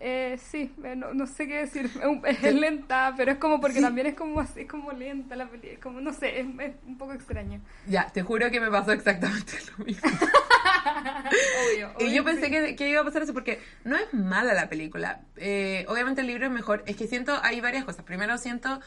[0.00, 1.90] Eh, sí, eh, no, no, sé qué decir.
[2.24, 3.82] Es, lenta, pero es como porque sí.
[3.82, 5.72] también es como así, es como lenta la película.
[5.72, 7.60] Es como, no sé, es, es, un poco extraño.
[7.86, 10.08] Ya, te juro que me pasó exactamente lo mismo.
[10.08, 12.50] obvio, obvio, Y yo pensé sí.
[12.50, 15.22] que, que, iba a pasar eso porque no es mala la película.
[15.36, 16.84] Eh, obviamente el libro es mejor.
[16.86, 18.04] Es que siento, hay varias cosas.
[18.04, 18.80] Primero siento,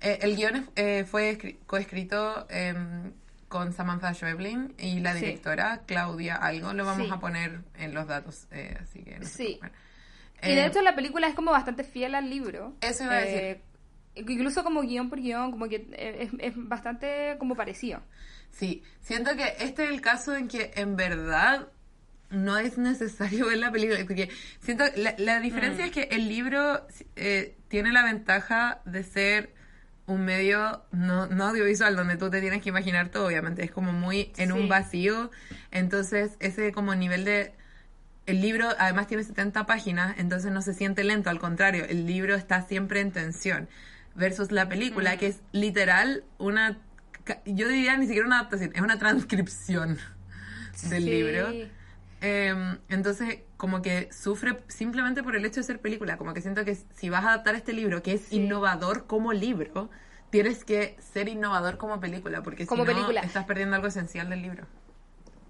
[0.00, 3.12] eh, el guion eh, fue coescrito em,
[3.48, 5.82] con Samantha Schweblin y la directora.
[5.86, 6.72] Claudia Algo.
[6.72, 9.60] Lo vamos a poner en los datos, eh, así que no Sí.
[10.44, 12.74] Y de Eh, hecho la película es como bastante fiel al libro.
[12.80, 13.38] Eso iba a decir.
[13.42, 13.62] Eh,
[14.16, 18.00] incluso como guion por guion, como que eh, es, es bastante como parecido.
[18.50, 21.68] Sí, siento que este es el caso en que en verdad
[22.30, 23.98] no es necesario ver la película.
[24.06, 24.28] Porque
[24.60, 25.88] siento la, la diferencia Mm.
[25.88, 29.54] es que el libro eh, tiene la ventaja de ser
[30.06, 33.64] un medio no, no audiovisual donde tú te tienes que imaginar todo, obviamente.
[33.64, 34.52] Es como muy en Sí.
[34.52, 35.30] un vacío.
[35.70, 37.54] Entonces, ese como nivel de.
[38.26, 42.34] El libro además tiene 70 páginas, entonces no se siente lento, al contrario, el libro
[42.34, 43.68] está siempre en tensión.
[44.14, 45.18] Versus la película, Mm.
[45.18, 46.78] que es literal una.
[47.46, 49.98] Yo diría ni siquiera una adaptación, es una transcripción
[50.88, 51.10] del Sí.
[51.10, 51.48] libro.
[52.20, 56.16] Eh, entonces, como que sufre simplemente por el hecho de ser película.
[56.16, 58.36] Como que siento que si vas a adaptar este libro, que es Sí.
[58.36, 59.90] innovador como libro,
[60.30, 63.20] tienes que ser innovador como película, porque Como si no, película.
[63.20, 64.66] estás perdiendo algo esencial del libro.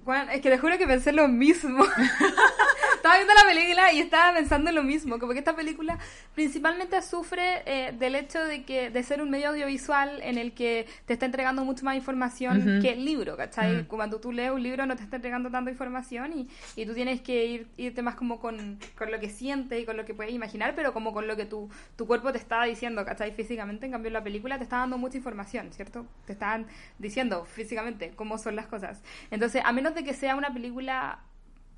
[0.05, 1.85] Juan, es que te juro que pensé lo mismo.
[2.97, 5.19] estaba viendo la película y estaba pensando lo mismo.
[5.19, 5.99] Como que esta película
[6.35, 10.87] principalmente sufre eh, del hecho de que de ser un medio audiovisual en el que
[11.07, 12.83] te está entregando mucho más información Ujú.
[12.83, 13.81] que el libro, ¿cachai?
[13.81, 13.89] Ujú.
[13.89, 17.21] Cuando tú lees un libro no te está entregando tanta información y, y tú tienes
[17.21, 20.33] que ir, irte más como con, con lo que sientes y con lo que puedes
[20.33, 23.33] imaginar, pero como con lo que tu, tu cuerpo te está diciendo, ¿cachai?
[23.33, 26.07] Físicamente, en cambio en la película te está dando mucha información, ¿cierto?
[26.27, 26.67] Te están
[26.99, 29.03] diciendo físicamente cómo son las cosas.
[29.31, 31.19] Entonces, a menos de que sea una película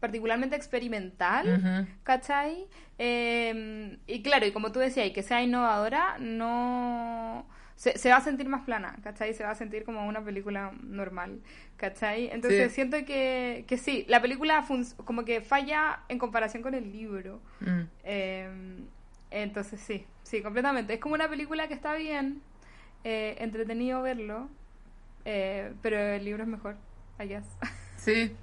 [0.00, 1.88] particularmente experimental, Ujú.
[2.02, 2.66] ¿cachai?
[2.98, 7.46] Eh, y claro, y como tú decías, y que sea innovadora, no...
[7.76, 9.34] Se, se va a sentir más plana, ¿cachai?
[9.34, 11.40] Se va a sentir como una película normal,
[11.76, 12.30] ¿cachai?
[12.32, 12.74] Entonces Sí.
[12.76, 14.64] siento que, que sí, la película
[15.04, 17.42] como que falla en comparación con el libro.
[17.60, 17.80] Mm.
[18.04, 18.78] Eh,
[19.30, 20.94] entonces sí, sí, completamente.
[20.94, 22.40] Es como una película que está bien,
[23.04, 24.48] eh, entretenido verlo,
[25.26, 26.76] eh, pero el libro es mejor,
[27.20, 27.44] I guess.
[28.06, 28.36] Sí,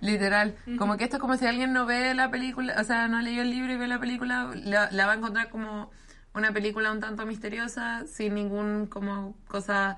[0.00, 0.56] literal.
[0.74, 3.22] Como que esto es como si alguien no ve la película, o sea, no ha
[3.22, 5.92] leído el libro y ve la película, la, la va a encontrar como
[6.34, 9.96] una película un tanto misteriosa, sin ningún como cosa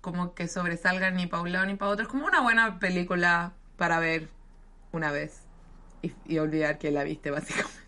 [0.00, 2.04] como que sobresalga ni para un lado ni para otro.
[2.04, 4.28] Es como una buena película para ver
[4.92, 5.42] una vez
[6.02, 7.78] y, y olvidar que la viste, básicamente.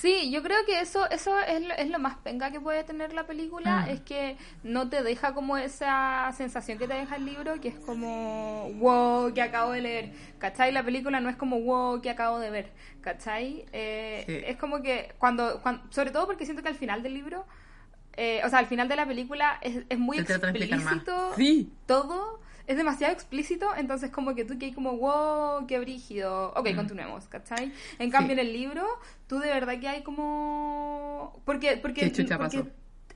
[0.00, 3.12] Sí, yo creo que eso eso es lo, es lo más penga que puede tener
[3.12, 7.60] la película, es que no te deja como esa sensación que te deja el libro,
[7.60, 10.72] que es como, wow, que acabo de leer, ¿cachai?
[10.72, 13.64] La película no es como, wow, que acabo de ver, ¿cachai?
[13.72, 14.40] Eh, Sí.
[14.46, 17.44] Es como que cuando, cuando, sobre todo porque siento que al final del libro,
[18.16, 21.72] eh, o sea, al final de la película es, es muy explícito Sí.
[21.86, 26.52] todo es demasiado explícito, entonces como que tú que hay como, wow, qué brígido.
[26.56, 26.76] Ok, Mm.
[26.76, 27.72] continuemos, ¿cachai?
[27.98, 28.40] En cambio, Sí.
[28.40, 28.86] en el libro,
[29.26, 31.40] tú de verdad que hay como...
[31.44, 32.64] Porque, porque, ¿Qué chucha porque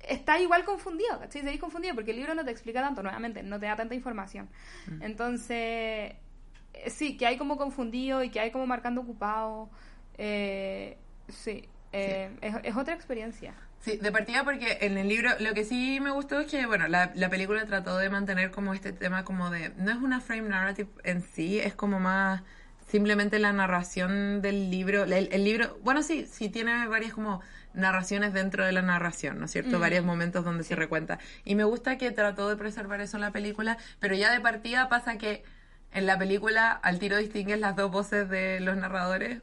[0.06, 1.42] está igual confundido, ¿cachai?
[1.42, 4.48] Seguís confundido porque el libro no te explica tanto, nuevamente, no te da tanta información.
[4.86, 5.02] Mm.
[5.02, 6.12] Entonces,
[6.88, 9.70] sí, que hay como confundido y que hay como marcando ocupado.
[10.18, 10.96] Eh,
[11.28, 13.54] sí, eh, Es, es otra experiencia.
[13.80, 16.88] Sí, de partida porque en el libro lo que sí me gustó es que, bueno,
[16.88, 19.70] la, la película trató de mantener como este tema como de...
[19.76, 22.42] No es una frame narrative en sí, es como más
[22.88, 25.04] simplemente la narración del libro.
[25.04, 27.40] El, el libro, bueno, sí, sí tiene varias como
[27.72, 29.78] narraciones dentro de la narración, ¿no es cierto?
[29.78, 29.80] Mm.
[29.80, 30.70] Varios momentos donde Sí.
[30.70, 31.18] se recuenta.
[31.44, 34.88] Y me gusta que trató de preservar eso en la película, pero ya de partida
[34.88, 35.44] pasa que
[35.92, 39.42] en la película al tiro distingues las dos voces de los narradores.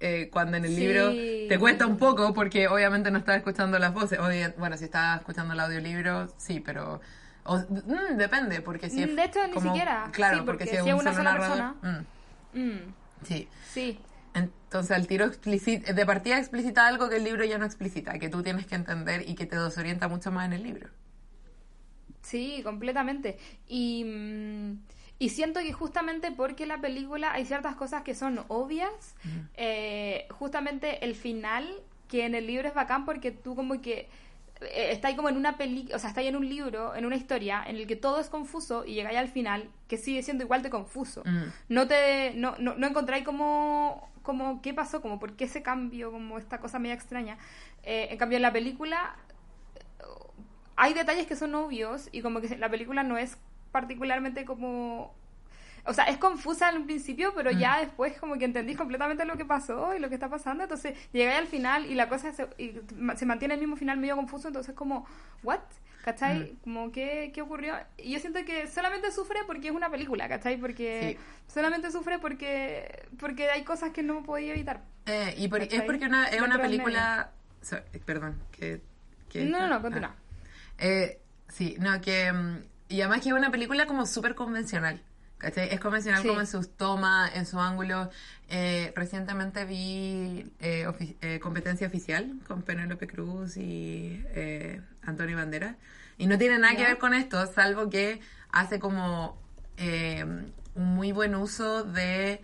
[0.00, 0.80] Eh, cuando en el Sí.
[0.80, 1.16] libro
[1.48, 4.18] te cuesta un poco porque obviamente no estás escuchando las voces.
[4.20, 7.00] Oye, bueno, si estás escuchando el audiolibro, sí, pero
[7.44, 10.10] o- mm, depende, porque si es De hecho, ni siquiera.
[10.12, 12.06] Claro, Sí, porque, porque si es un una solo sola narrador, persona.
[12.52, 13.48] mm, Mm, sí.
[13.62, 13.98] sí.
[14.34, 18.28] Entonces, al tiro explicita, de partida explicita algo que el libro ya no explicita, que
[18.28, 20.88] tú tienes que entender y que te desorienta mucho más en el libro.
[22.22, 23.38] Sí, completamente.
[23.66, 24.04] Y,
[25.18, 29.16] y siento que justamente porque la película hay ciertas cosas que son obvias,
[29.56, 31.68] eh, justamente el final,
[32.08, 34.08] que en el libro es bacán porque tú como que
[34.60, 37.04] eh, está ahí como en una película, o sea, está ahí en un libro, en
[37.04, 40.44] una historia, en el que todo es confuso y llegáis al final, que sigue siendo
[40.44, 41.22] igual de confuso.
[41.24, 41.44] Mm.
[41.68, 46.12] No te, no, no, no encontráis como, como qué pasó, como por qué ese cambio,
[46.12, 47.38] como esta cosa media extraña.
[47.82, 49.16] Eh, en cambio, en la película
[50.78, 53.36] hay detalles que son obvios y como que la película no es
[53.72, 55.16] particularmente como
[55.84, 57.80] o sea, es confusa al principio, pero ya Mm.
[57.80, 61.32] después como que entendís completamente lo que pasó y lo que está pasando, entonces llegué
[61.32, 62.74] al final y la cosa se, y
[63.16, 65.06] se mantiene el mismo final medio confuso, entonces como,
[65.42, 65.60] ¿what?
[66.04, 66.40] ¿Cachai?
[66.40, 66.56] Mm.
[66.64, 67.74] Como, ¿qué, ¿qué ocurrió?
[67.96, 70.58] Y yo siento que solamente sufre porque es una película, ¿cachai?
[70.58, 74.82] Porque solamente sufre porque porque hay cosas que no podía evitar.
[75.06, 77.30] Eh, y por- es porque una, es una película...
[77.62, 78.82] so- perdón, que...
[79.30, 79.80] que- No, no, no, ah.
[79.82, 80.14] continúa.
[80.78, 82.30] Eh, sí, no, que...
[82.30, 85.00] mm, Y además que es una película como súper convencional.
[85.38, 85.68] ¿Cachai?
[85.72, 86.26] Es convencional Sí.
[86.28, 88.10] como en sus tomas, en su ángulo.
[88.48, 95.76] Eh, recientemente vi eh, ofi- eh, Competencia Oficial con Penélope Cruz y eh, Antonio Banderas.
[96.16, 98.20] Y no tiene nada que ver con esto, salvo que
[98.50, 99.38] hace como
[100.74, 102.40] un muy buen uso de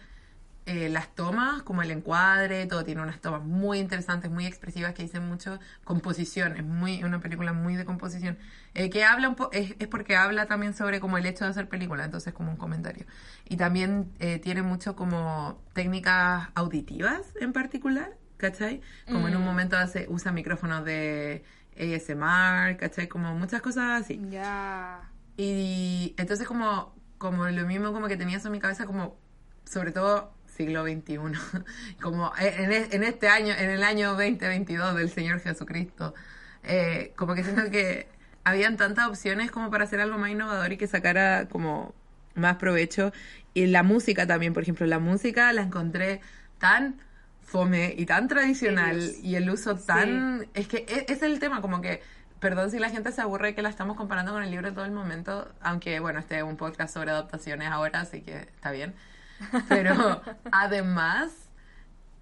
[0.66, 5.03] eh, las tomas, como el encuadre, todo tiene unas tomas muy interesantes, muy expresivas que
[5.03, 8.38] dicen mucho composición, es muy una película muy de composición,
[8.74, 11.50] eh, que habla un po es, es porque habla también sobre como el hecho de
[11.50, 13.07] hacer película, entonces como un comentario.
[13.44, 18.81] Y también eh, tiene mucho como técnicas auditivas en particular, ¿cachai?
[19.11, 19.44] Como en un Mm.
[19.44, 21.44] momento hace, usa micrófonos de
[21.77, 23.09] ASMR, ¿cachai?
[23.09, 24.24] Como muchas cosas así.
[24.31, 25.11] Ya.
[25.37, 29.18] Y entonces como, como lo mismo como que tenía eso en mi cabeza como,
[29.64, 31.18] sobre todo siglo XXI,
[32.02, 36.14] como en, e- en este año, en el año 2022 del Señor Jesucristo,
[36.62, 38.06] eh, como que siento que
[38.44, 41.94] habían tantas opciones como para hacer algo más innovador y que sacara como
[42.34, 43.12] más provecho.
[43.54, 46.20] Y la música también, por ejemplo, la música la encontré
[46.58, 46.96] tan
[47.42, 49.20] fome y tan tradicional Sí.
[49.22, 50.46] y el uso tan...
[50.54, 52.02] Es que e- es el tema, como que
[52.40, 54.90] Perdón si la gente se aburre que la estamos comparando con el libro todo el
[54.90, 58.92] momento, aunque bueno, este es un podcast sobre adaptaciones ahora, así que está bien.
[59.68, 61.50] Pero además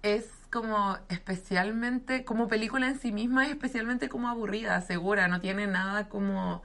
[0.03, 5.67] es como especialmente, como película en sí misma, es especialmente como aburrida, segura, no tiene
[5.67, 6.63] nada como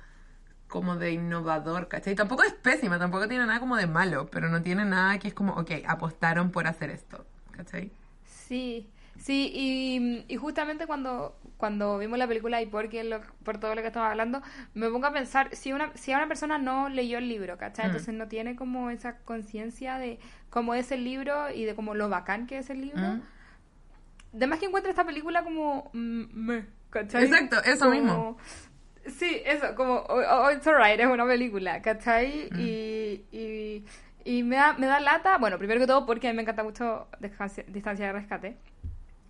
[0.69, 2.15] como de innovador, ¿cachai?
[2.17, 5.35] Tampoco es pésima, tampoco tiene nada como de malo, pero no tiene nada que es
[5.35, 7.93] como, ok, apostaron por hacer esto, ¿cachai?
[8.25, 13.75] Sí, sí, y, y justamente cuando, cuando vimos la película y porque lo- por todo
[13.75, 14.43] lo que estamos hablando,
[14.75, 17.85] me pongo a pensar, si una, si una persona no leyó el libro, ¿cachai?
[17.85, 17.87] Mm.
[17.87, 20.19] Entonces no tiene como esa conciencia de
[20.51, 23.01] cómo es el libro y de como lo bacán que es el libro.
[23.01, 23.23] Mm.
[24.37, 25.91] Además que encuentra esta película como...
[25.93, 26.51] mm,
[26.91, 27.25] ¿cachai?
[27.25, 28.39] Exacto, eso Como- mismo.
[29.07, 32.51] Sí, eso, como, oh, oh, it's alright, es una película, ¿cachai?
[32.53, 32.61] Mm.
[32.61, 33.85] Y, y,
[34.25, 36.63] y me, da, me da lata, bueno, primero que todo porque a mí me encanta
[36.63, 37.09] mucho
[37.69, 38.57] Distancia de Rescate.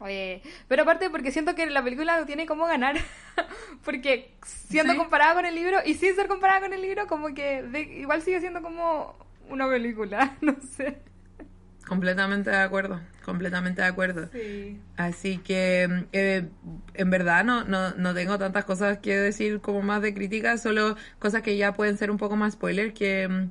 [0.07, 2.97] Eh, pero aparte porque siento que la película no tiene cómo ganar,
[3.85, 4.99] porque siendo Sí.
[4.99, 8.23] comparada con el libro y sin ser comparada con el libro, como que de- igual
[8.23, 9.15] sigue siendo como
[9.51, 10.99] una película, no sé.
[11.87, 14.29] Completamente de acuerdo, completamente de acuerdo.
[14.31, 14.79] Sí.
[14.97, 16.47] Así que eh,
[16.93, 20.97] en verdad no, no, no tengo tantas cosas que decir como más de crítica, solo
[21.19, 23.49] cosas que ya pueden ser un poco más spoiler que,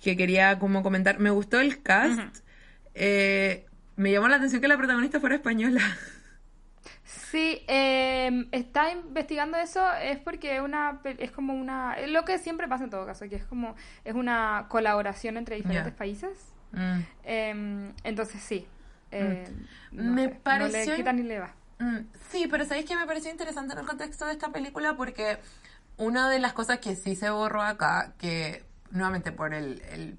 [0.00, 1.20] que quería como comentar.
[1.20, 2.44] Me gustó el cast.
[2.94, 3.64] Eh,
[3.96, 5.80] me llamó la atención que la protagonista fuera española.
[7.30, 12.38] Sí, eh, está investigando eso es porque es una es como una es lo que
[12.38, 16.30] siempre pasa en todo caso, que es como es una colaboración entre diferentes países.
[16.72, 17.00] Mm.
[17.24, 18.66] Eh, entonces sí.
[19.12, 19.48] eh,
[19.92, 21.54] no Me sé, no le quita ni le va.
[21.78, 21.98] Mm,
[22.30, 24.96] Sí, pero ¿sabéis que me pareció interesante en el contexto de esta película?
[24.96, 25.38] Porque
[25.96, 30.18] una de las cosas que sí se borró acá, que nuevamente por el, el-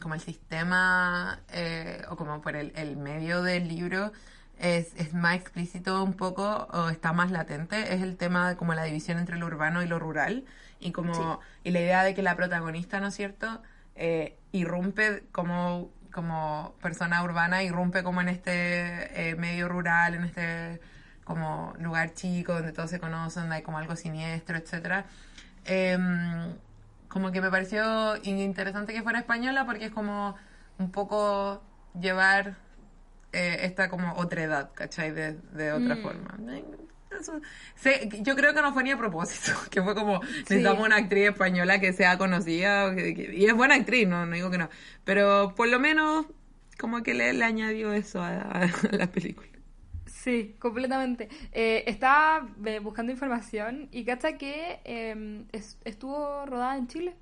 [0.00, 4.12] como el sistema eh, o como por el, el medio del libro
[4.58, 8.74] es, es más explícito un poco o está más latente, es el tema de como
[8.74, 10.44] la división entre lo urbano y lo rural
[10.80, 13.62] y como y la idea de que la protagonista, ¿no es cierto?
[13.96, 20.80] Eh, irrumpe como como persona urbana, irrumpe como en este eh, medio rural, en este
[21.24, 25.06] como lugar chico donde todos se conocen, donde hay como algo siniestro, etcétera.
[25.64, 26.54] Em,
[27.08, 30.34] como que me pareció interesante que fuera española porque es como
[30.78, 31.62] un poco
[31.98, 32.56] llevar
[33.32, 35.10] eh, esta como otra edad, ¿cachai?
[35.12, 36.02] De, de otra Mm.
[36.02, 36.38] forma.
[37.20, 37.40] Eso-
[38.22, 41.78] yo creo que no fue ni a propósito, que fue como necesitamos una actriz española
[41.78, 44.70] que sea conocida que- que- y es buena actriz, no, no digo que no,
[45.04, 46.26] pero por lo menos
[46.78, 49.48] como que le, le añadió eso a, a la película.
[50.06, 51.28] Sí, completamente.
[51.52, 57.14] Eh, estaba eh, buscando información y cacha que eh, es- estuvo rodada en Chile.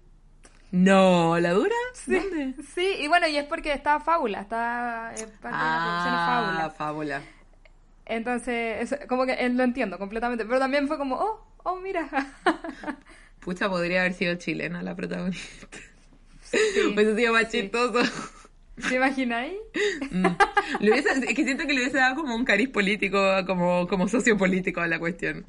[0.73, 1.75] No, ¿la dura?
[1.93, 2.55] Sí, ¿Dónde?
[2.75, 6.65] sí, y bueno, y es porque está Fábula, está parte de la producción de Fábula.
[6.67, 7.23] Ah, fábula.
[8.07, 12.09] Entonces, es- como que eh, lo entiendo completamente, pero también fue como, oh, oh, mira.
[13.41, 15.67] Pucha, podría haber sido chilena la protagonista.
[16.43, 16.59] Sí,
[16.95, 17.63] Hubiese sido más sí.
[17.63, 18.01] chistoso.
[18.89, 19.55] ¿Te imagináis?
[20.11, 20.27] Mm.
[20.81, 24.09] Le hubiese- es que siento que le hubiese dado como un cariz político, como, como
[24.09, 25.47] sociopolítico a la cuestión.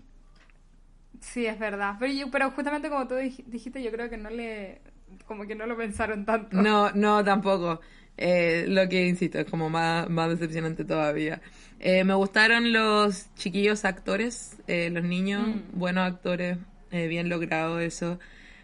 [1.21, 1.95] Sí, es verdad.
[1.99, 4.81] Pero, yo, pero justamente como tú dijiste, yo creo que no le...
[5.25, 6.61] Como que no lo pensaron tanto.
[6.61, 7.81] No, no, tampoco.
[8.17, 11.41] Eh, lo que, insisto, es como más, más decepcionante todavía.
[11.79, 15.79] Eh, me gustaron los chiquillos actores, eh, los niños, mm.
[15.79, 16.57] buenos actores,
[16.91, 18.19] bien logrado eso.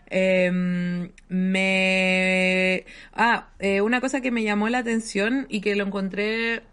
[0.09, 2.85] Em, me...
[3.13, 3.49] Ah,
[3.81, 6.63] una cosa que me llamó la atención y que lo encontré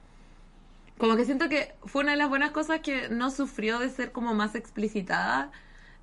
[0.99, 4.13] como que siento que fue una de las buenas cosas que no sufrió de ser
[4.13, 5.51] como más explicitada.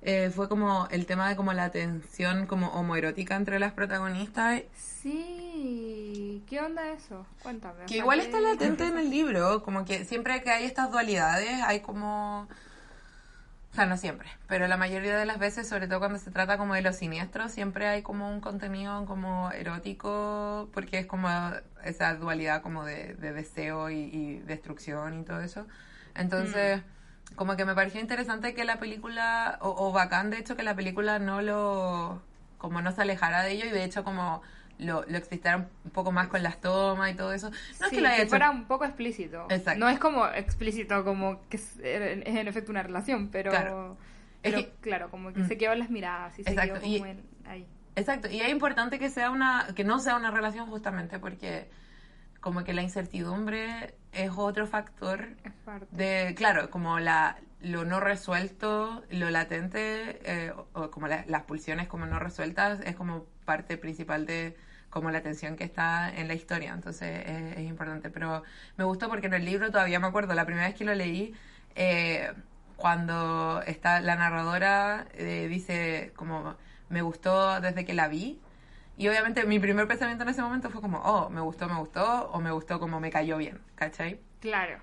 [0.04, 4.62] Eh, fue como el tema de como la tensión como homoerótica entre las protagonistas.
[4.74, 7.24] Sí, ¿qué onda eso?
[7.42, 7.86] Cuéntame.
[7.86, 11.80] Que igual está latente en el libro, como que siempre que hay estas dualidades hay
[11.80, 12.48] como
[13.72, 16.58] o sea, no siempre, pero la mayoría de las veces, sobre todo cuando se trata
[16.58, 21.30] como de los siniestros, siempre hay como un contenido como erótico, porque es como
[21.82, 25.66] esa dualidad como de, deseo y, destrucción y todo eso.
[26.14, 27.01] Entonces, mm.
[27.36, 30.74] Como que me pareció interesante que la película, o, o bacán de hecho que la
[30.74, 32.22] película no lo,
[32.58, 34.42] como no se alejara de ello y de hecho como
[34.78, 35.18] lo, lo
[35.56, 37.50] un poco más con las tomas y todo eso.
[37.80, 39.46] No es que lo haya fuera un poco explícito.
[39.48, 39.80] Exacto.
[39.80, 43.50] No es como explícito como que es, en efecto una relación, pero...
[43.50, 43.96] Claro.
[44.80, 45.48] claro, como que mm.
[45.48, 47.66] se quedó en las miradas y se quedó como en, ahí.
[47.94, 51.68] Exacto, y es importante que sea una que no sea una relación justamente porque
[52.42, 55.86] como que la incertidumbre es otro factor es parte.
[55.92, 62.06] de claro, como la lo no resuelto, lo latente eh, o, como las pulsiones como
[62.06, 64.56] no resueltas es como parte principal de
[64.90, 67.22] como la tensión que está en la historia, entonces
[67.56, 68.10] es, importante.
[68.10, 68.42] Pero
[68.76, 71.34] me gustó porque en el libro todavía me acuerdo, la primera vez que lo leí,
[71.76, 72.30] eh,
[72.76, 76.56] cuando está la narradora eh, dice como
[76.90, 78.40] me gustó desde que la vi.
[79.02, 82.30] Y obviamente mi primer pensamiento en ese momento fue como, oh, me gustó, me gustó,
[82.30, 84.20] o me gustó como me cayó bien, ¿cachai?
[84.38, 84.78] Claro.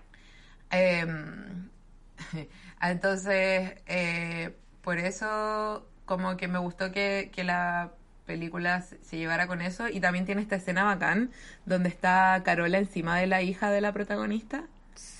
[0.71, 1.69] Em,
[2.81, 7.91] entonces, eh, por eso como que me gustó que, que la
[8.25, 9.87] película se llevara con eso.
[9.87, 11.31] Y también tiene esta escena bacán
[11.65, 14.65] donde está Carola encima de la hija de la protagonista.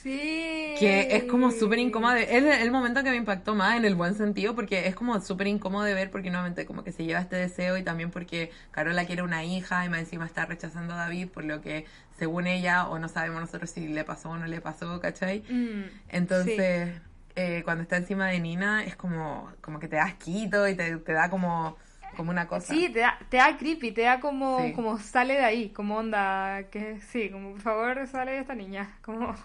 [0.01, 0.75] Sí.
[0.80, 2.15] Que es como súper incómodo.
[2.15, 5.47] Es el momento que me impactó más en el buen sentido porque es como súper
[5.47, 9.05] incómodo de ver porque nuevamente como que se lleva este deseo y también porque Carola
[9.05, 11.86] quiere una hija y más encima está rechazando a David por lo que
[12.17, 15.43] según ella o no sabemos nosotros si le pasó o no le pasó, ¿cachai?
[15.49, 17.01] Mm, Entonces,
[17.36, 20.97] eh, cuando está encima de Nina es como, como que te da asquito y te,
[20.97, 21.77] te da como
[22.17, 22.73] como una cosa.
[22.73, 26.63] Sí, te da, te da creepy, te da como, como sale de ahí, como onda,
[26.71, 29.36] que sí, como por favor sale de esta niña, como...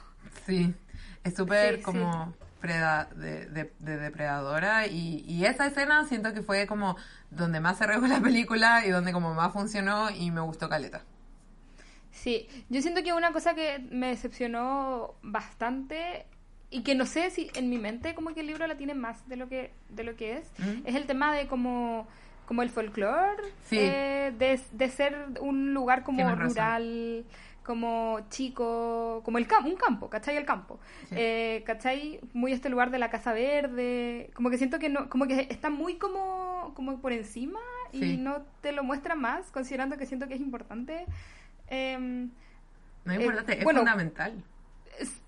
[0.46, 0.74] Sí,
[1.22, 2.34] es súper como
[3.14, 3.46] de,
[3.78, 6.96] de, depredadora y, y esa escena siento que fue como
[7.30, 11.02] donde más se la película y donde como más funcionó y me gustó Caleta.
[12.10, 16.26] Sí, yo siento que una cosa que me decepcionó bastante
[16.70, 19.28] y que no sé si en mi mente como que el libro la tiene más
[19.28, 20.50] de lo que de lo que es,
[20.86, 22.06] es el tema de como
[22.46, 27.24] como el folclore, eh, de, de, ser un lugar como rural,
[27.64, 30.36] como chico, como el campo, un campo, ¿cachai?
[30.36, 30.78] El campo.
[31.10, 32.20] Eh, ¿cachai?
[32.32, 35.70] Muy este lugar de la Casa Verde, como que siento que no, como que está
[35.70, 37.60] muy como, como por encima
[37.92, 41.06] y no te lo muestra más, considerando que siento que es importante.
[41.68, 42.30] Em,
[43.04, 44.44] no es importante, es fundamental.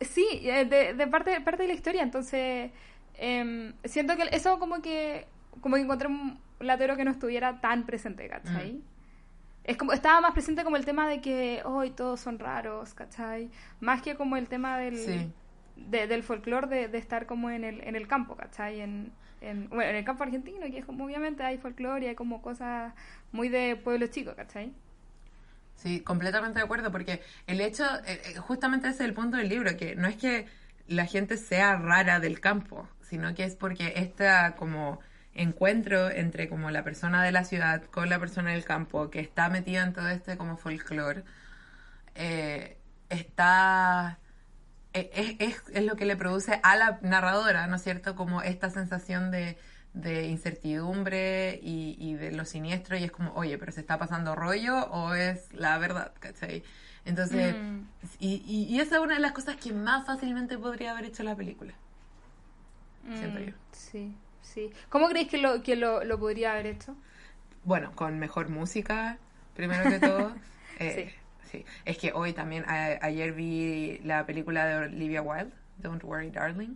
[0.00, 2.70] Sí, eh, de, de, parte, parte de la historia, entonces
[3.14, 5.26] em, siento que eso como que
[5.60, 8.74] como que encontré un latero que no estuviera tan presente, ¿cachai?
[8.74, 8.95] Mm.
[9.66, 13.50] Es como, estaba más presente como el tema de que hoy todos son raros, ¿cachai?
[13.80, 15.32] Más que como el tema del,
[15.74, 18.80] del folclore de, de, estar como en el, en el campo, ¿cachai?
[18.80, 22.14] En, en, bueno, en el campo argentino, que es como, obviamente hay folclore y hay
[22.14, 22.94] como cosas
[23.32, 24.72] muy de pueblos chicos, ¿cachai?
[25.74, 29.48] Sí, completamente de acuerdo, porque el hecho, eh, eh, justamente ese es el punto del
[29.48, 30.46] libro, que no es que
[30.86, 35.00] la gente sea rara del campo, sino que es porque esta como
[35.36, 39.48] encuentro entre como la persona de la ciudad con la persona del campo que está
[39.48, 41.24] metida en todo este como folclore
[42.14, 42.76] eh,
[43.08, 44.18] está
[44.96, 48.14] e, es, es, lo que le produce a la narradora, ¿no es cierto?
[48.16, 49.58] Como esta sensación de,
[49.92, 54.34] de incertidumbre y, y, de lo siniestro y es como, oye, pero ¿se está pasando
[54.34, 56.12] rollo o es la verdad?
[56.18, 56.62] ¿Cachai?
[57.04, 57.80] Entonces, mm.
[58.20, 61.36] y, y, esa es una de las cosas que más fácilmente podría haber hecho la
[61.36, 61.74] película.
[63.06, 63.52] Siento mm, yo.
[63.72, 64.16] Sí.
[64.54, 64.70] Sí.
[64.88, 66.96] ¿Cómo creéis que lo, que lo, lo podría haber hecho?
[67.64, 69.18] Bueno, con mejor música,
[69.54, 70.34] primero que todo.
[70.78, 71.14] Eh,
[71.50, 71.64] sí.
[71.86, 76.74] Es que hoy también, ayer vi la película de Olivia Wilde, Don't Worry Darling.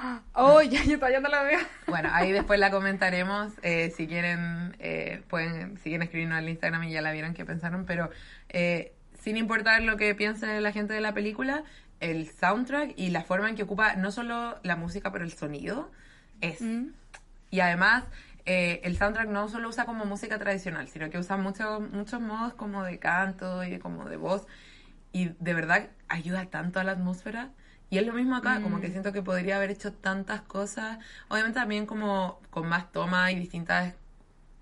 [0.34, 1.60] Oh, ya, yo todavía no la veo.
[1.86, 3.52] Bueno, ahí después la comentaremos.
[3.62, 7.44] Eh, si quieren, eh, pueden, si quieren escribirnos al Instagram y ya la vieron qué
[7.44, 8.10] pensaron, pero
[8.48, 11.64] eh, sin importar lo que piense la gente de la película,
[12.00, 15.90] el soundtrack y la forma en que ocupa no solo la música, pero el sonido,
[16.40, 16.60] es
[17.50, 18.04] Y además,
[18.46, 22.54] eh, el soundtrack no solo usa como música tradicional, sino que usa muchos muchos modos
[22.54, 24.46] como de canto y como de voz.
[25.12, 27.50] Y de verdad ayuda tanto a la atmósfera.
[27.90, 28.92] Y es lo mismo acá, como que Mm.
[28.92, 30.98] siento que podría haber hecho tantas cosas.
[31.28, 33.94] Obviamente también como con más tomas y distintas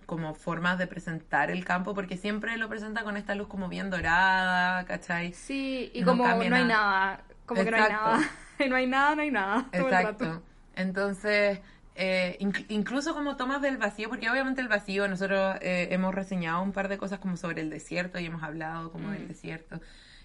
[0.07, 3.91] como formas de presentar el campo, porque siempre lo presenta con esta luz como bien
[3.91, 5.35] dorada, ¿cachai?
[5.35, 7.21] Sí, y No como no hay nada.
[7.45, 8.11] Como que no hay Exacto.
[8.11, 8.31] nada.
[8.71, 9.67] no hay nada, no hay nada.
[9.71, 10.25] todo el rato.
[10.25, 10.43] Exacto.
[10.79, 11.59] Entonces,
[11.97, 16.63] eh, inc- incluso como tomas del vacío, porque obviamente el vacío, nosotros eh, hemos reseñado
[16.63, 19.29] un par de cosas como sobre el desierto y hemos hablado como del Mm.
[19.29, 19.81] desierto.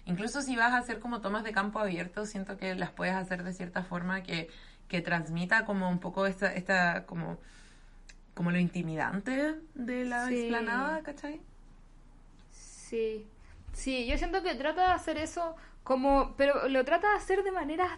[0.06, 3.42] Incluso si vas a hacer como tomas de campo abierto, siento que las puedes hacer
[3.42, 4.48] de cierta forma que,
[4.86, 7.38] que transmita como un poco esta, esta como,
[8.34, 10.34] como lo intimidante de la Sí.
[10.36, 11.40] explanada, ¿cachai?
[12.52, 13.26] Sí,
[13.72, 17.50] sí, yo siento que trata de hacer eso como, pero lo trata de hacer de
[17.50, 17.90] maneras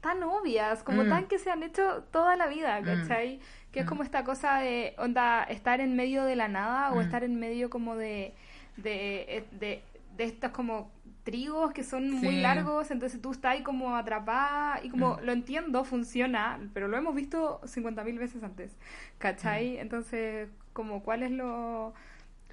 [0.00, 1.08] tan obvias, como Mm.
[1.08, 2.84] tan que se han hecho toda la vida, Mm.
[2.84, 3.40] ¿cachai?
[3.72, 3.88] Que es Mm.
[3.88, 7.70] como esta cosa de, onda, estar en medio de la nada o estar en medio
[7.70, 8.34] como de,
[8.76, 9.82] de, de,
[10.16, 10.90] de estos como
[11.24, 15.24] trigos que son muy largos, entonces tú estás ahí como atrapada y como Mm.
[15.24, 18.72] lo entiendo, funciona, pero lo hemos visto 50.000 veces antes,
[19.18, 19.76] ¿cachai?
[19.76, 19.80] Mm.
[19.80, 21.92] Entonces, como cuál es lo,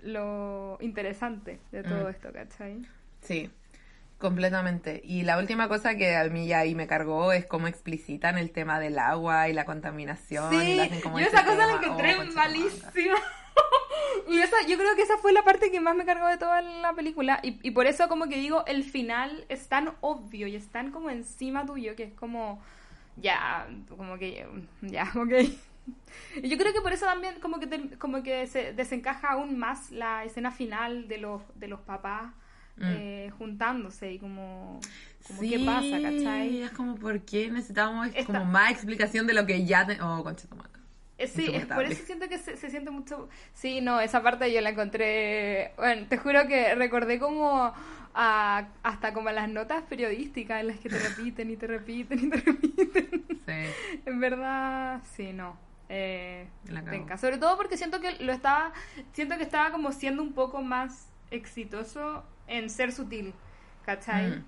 [0.03, 2.09] lo interesante de todo Mm.
[2.09, 2.85] esto, ¿cachai?
[3.21, 3.49] Sí,
[4.17, 5.01] completamente.
[5.03, 8.51] Y la última cosa que a mí ya ahí me cargó es cómo explicitan el
[8.51, 10.53] tema del agua y la contaminación.
[10.53, 13.15] y Sí, lo hacen como yo ese esa cosa la encontré Oh, malísima.
[14.27, 16.61] y esa, yo creo que esa fue la parte que más me cargó de toda
[16.61, 17.39] la película.
[17.43, 20.91] Y, y por eso como que digo, el final es tan obvio y es tan
[20.91, 22.61] como encima tuyo que es como,
[23.17, 24.45] ya, como que,
[24.81, 25.31] ya, ok.
[26.43, 29.57] Y yo creo que por eso también como que, te- como que se desencaja aún
[29.57, 32.31] más la escena final de los, de los papás
[32.77, 32.83] Mm.
[32.85, 34.79] eh, juntándose y como,
[35.27, 36.61] como Sí, qué pasa, ¿cachai?
[36.61, 39.85] es como, ¿por qué necesitamos Esta- como más explicación de lo que ya...
[39.87, 39.99] Te...
[40.01, 40.69] Oh, concha madre.
[41.17, 43.29] Eh, Sí, es por eso siento que se, se siente mucho...
[43.55, 45.71] Sí, no, esa parte yo la encontré...
[45.77, 47.73] Bueno, te juro que recordé como
[48.13, 52.19] a- hasta como a las notas periodísticas en las que te repiten y te repiten
[52.25, 53.25] y te repiten.
[53.45, 54.01] Sí.
[54.05, 55.57] en verdad, sí, no.
[55.89, 56.47] Eh,
[56.91, 57.17] penca.
[57.17, 58.71] Sobre todo porque siento que lo estaba...
[59.13, 63.33] Siento que estaba como siendo un poco más exitoso en ser sutil,
[63.85, 64.29] ¿cachai?
[64.31, 64.45] Mm.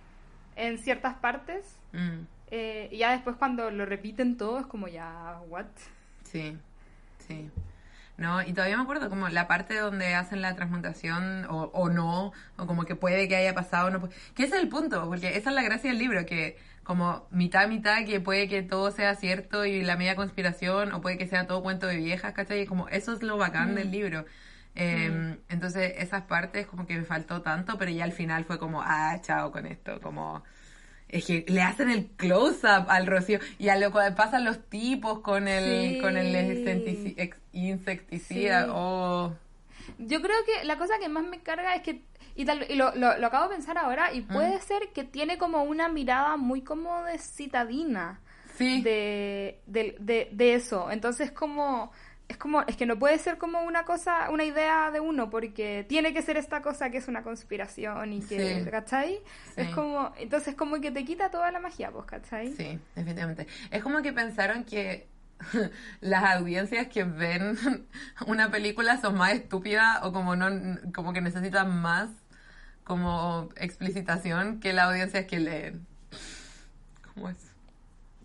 [0.55, 1.77] En ciertas partes.
[1.93, 2.21] Mm,
[2.51, 5.65] eh, y ya después cuando lo repiten todo es como ya, ¿what?
[6.23, 6.57] sí,
[7.27, 7.49] sí.
[8.17, 12.33] No, y todavía me acuerdo como la parte donde hacen la transmutación o, o no,
[12.57, 14.09] o como que puede que haya pasado no.
[14.35, 17.69] Que ese es el punto, porque esa es la gracia del libro, que como mitad
[17.69, 21.47] mitad que puede que todo sea cierto y la media conspiración, o puede que sea
[21.47, 22.63] todo cuento de viejas, ¿cachai?
[22.63, 23.75] Y como eso es lo bacán Mm.
[23.75, 24.25] del libro.
[24.79, 25.37] Eh, Mm.
[25.49, 29.19] Entonces esas partes como que me faltó tanto, pero ya al final fue como, ah,
[29.21, 30.43] chao con esto, como...
[31.07, 35.21] Es que le hacen el close-up al Rocío y a lo que pasan los tipos
[35.21, 36.01] con el, Sí.
[36.01, 36.35] con el
[37.51, 38.65] insecticida.
[38.65, 38.71] Sí.
[38.71, 39.33] Oh,
[39.97, 42.03] Yo creo que la cosa que más me carga es que,
[42.35, 45.39] y, tal, y lo, lo, lo acabo de pensar ahora, y puede ser que tiene
[45.39, 48.19] como una mirada muy como de citadina
[48.55, 48.81] sí.
[48.83, 50.91] de, de, de, de eso.
[50.91, 51.91] Entonces como...
[52.29, 55.83] Es como, es que no puede ser como una cosa, una idea de uno, porque
[55.89, 58.69] tiene que ser esta cosa que es una conspiración y que, Sí.
[58.69, 59.19] ¿cachai?
[59.55, 59.61] Sí.
[59.61, 62.53] Es como, entonces como que te quita toda la magia, pues, ¿cachai?
[62.53, 63.47] Sí, definitivamente.
[63.71, 65.07] Es como que pensaron que
[66.01, 67.57] las audiencias que ven
[68.27, 72.09] una película son más estúpidas o como no como que necesitan más
[72.83, 75.87] como explicitación que las audiencias que leen.
[77.13, 77.48] ¿Cómo es?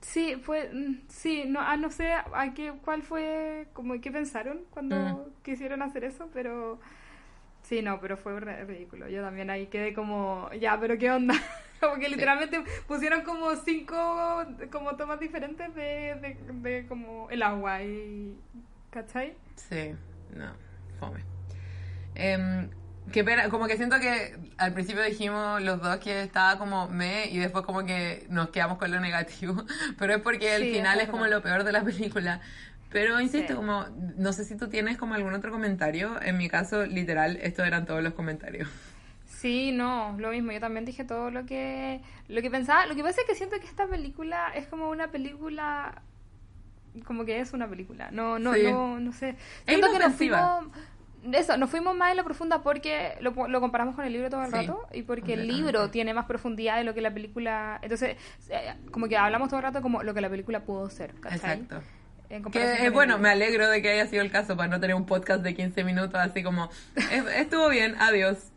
[0.04, 4.60] Sí, fue, mm, sí, no, ah, no sé a qué, cuál fue, como qué pensaron
[4.70, 5.34] cuando Mm.
[5.42, 6.78] quisieron hacer eso, pero
[7.62, 9.08] sí, no, pero fue ridículo.
[9.08, 11.34] Yo también ahí quedé como, ya, pero qué onda.
[11.80, 13.94] Como que literalmente pusieron como cinco,
[14.72, 16.38] como tomas diferentes de, de,
[16.70, 18.34] de como el agua y,
[18.90, 19.34] ¿cachai?
[19.56, 19.94] Sí,
[20.34, 20.52] no,
[20.98, 21.20] fome.
[22.14, 22.70] Em,
[23.12, 27.26] qué pena, como que siento que al principio dijimos los dos que estaba como me
[27.26, 29.64] y después como que nos quedamos con lo negativo,
[29.98, 32.40] pero es porque el Sí, final es es como lo peor de la película.
[32.90, 33.54] Pero insisto, Sí.
[33.54, 33.86] como
[34.16, 37.86] no sé si tú tienes como algún otro comentario, en mi caso literal estos eran
[37.86, 38.68] todos los comentarios.
[39.26, 40.52] Sí, no, lo mismo.
[40.52, 42.86] Yo también dije todo lo que lo que pensaba.
[42.86, 46.02] Lo que pasa es que siento que esta película es como una película,
[47.04, 48.10] como que es una película.
[48.12, 48.62] No, no, Sí.
[48.62, 49.36] no, no sé.
[49.66, 50.68] Siento que nos fuimos,
[51.32, 54.42] eso, nos fuimos más en la profunda porque lo, lo comparamos con el libro todo
[54.42, 57.78] el Sí, rato y porque el libro tiene más profundidad de lo que la película.
[57.82, 58.16] Entonces,
[58.50, 61.14] eh, como que hablamos todo el rato como lo que la película pudo ser.
[61.20, 61.36] ¿cachai?
[61.36, 61.82] Exacto.
[62.50, 65.06] Que eh, bueno, me alegro de que haya sido el caso para no tener un
[65.06, 68.50] podcast de 15 minutos así como "Es- estuvo bien, adiós.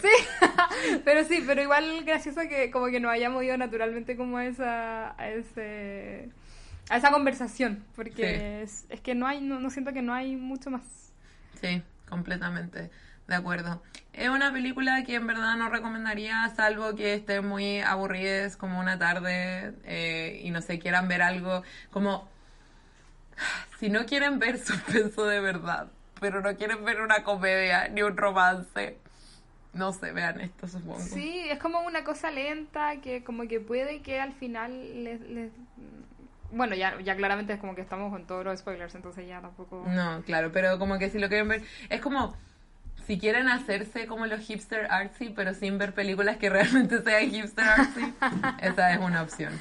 [0.00, 0.08] Sí,
[1.04, 5.20] pero sí, pero igual gracioso que como que nos hayamos ido naturalmente como a esa,
[5.20, 6.30] a ese,
[6.88, 10.36] a esa conversación, porque es, es, que no hay, no, no siento que no hay
[10.36, 10.82] mucho más.
[11.60, 11.82] Sí,
[12.14, 12.92] completamente.
[13.26, 13.82] De acuerdo.
[14.12, 18.98] Es una película que en verdad no recomendaría, salvo que estén muy aburridas como una
[18.98, 22.28] tarde eh, y no sé, quieran ver algo como...
[23.80, 25.88] Si no quieren ver suspenso de verdad,
[26.20, 28.96] pero no quieren ver una comedia ni un romance,
[29.74, 31.00] no sé, vean esto, supongo.
[31.00, 35.20] Sí, es como una cosa lenta que como que puede que al final les...
[36.54, 39.84] Bueno, ya, ya claramente es como que estamos con todos los spoilers, entonces ya tampoco...
[39.88, 41.62] No, claro, pero como que si lo quieren ver...
[41.90, 42.36] Es como
[43.06, 47.64] si quieren hacerse como los hipster artsy, pero sin ver películas que realmente sean hipster
[47.64, 48.14] artsy,
[48.62, 49.52] esa es una opción.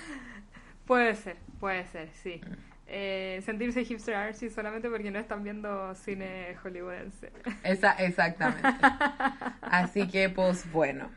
[0.85, 2.41] Puede ser, puede ser, sí.
[2.87, 7.31] Eh, sentirse hipster artsy solamente porque no están viendo cine hollywoodense.
[7.63, 8.67] Esa, exactamente.
[9.61, 11.09] Así que, pues bueno,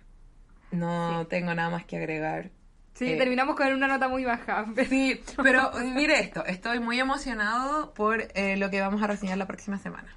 [0.71, 2.51] no tengo nada más que agregar.
[2.97, 4.65] Sí, eh, terminamos con una nota muy baja.
[4.89, 9.47] Sí, pero mire esto, estoy muy emocionado por eh, lo que vamos a reseñar la
[9.47, 10.09] próxima semana.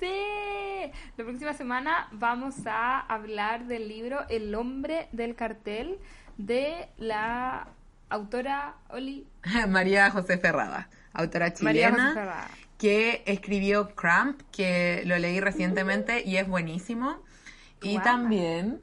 [0.00, 5.98] Sí, la próxima semana vamos a hablar del libro El hombre del cartel
[6.38, 7.68] de la
[8.08, 9.26] autora Oli
[9.68, 12.48] María José Ferrada, autora chilena
[12.78, 17.22] que escribió Cramp, que lo leí recientemente y es buenísimo.
[17.80, 18.80] Y también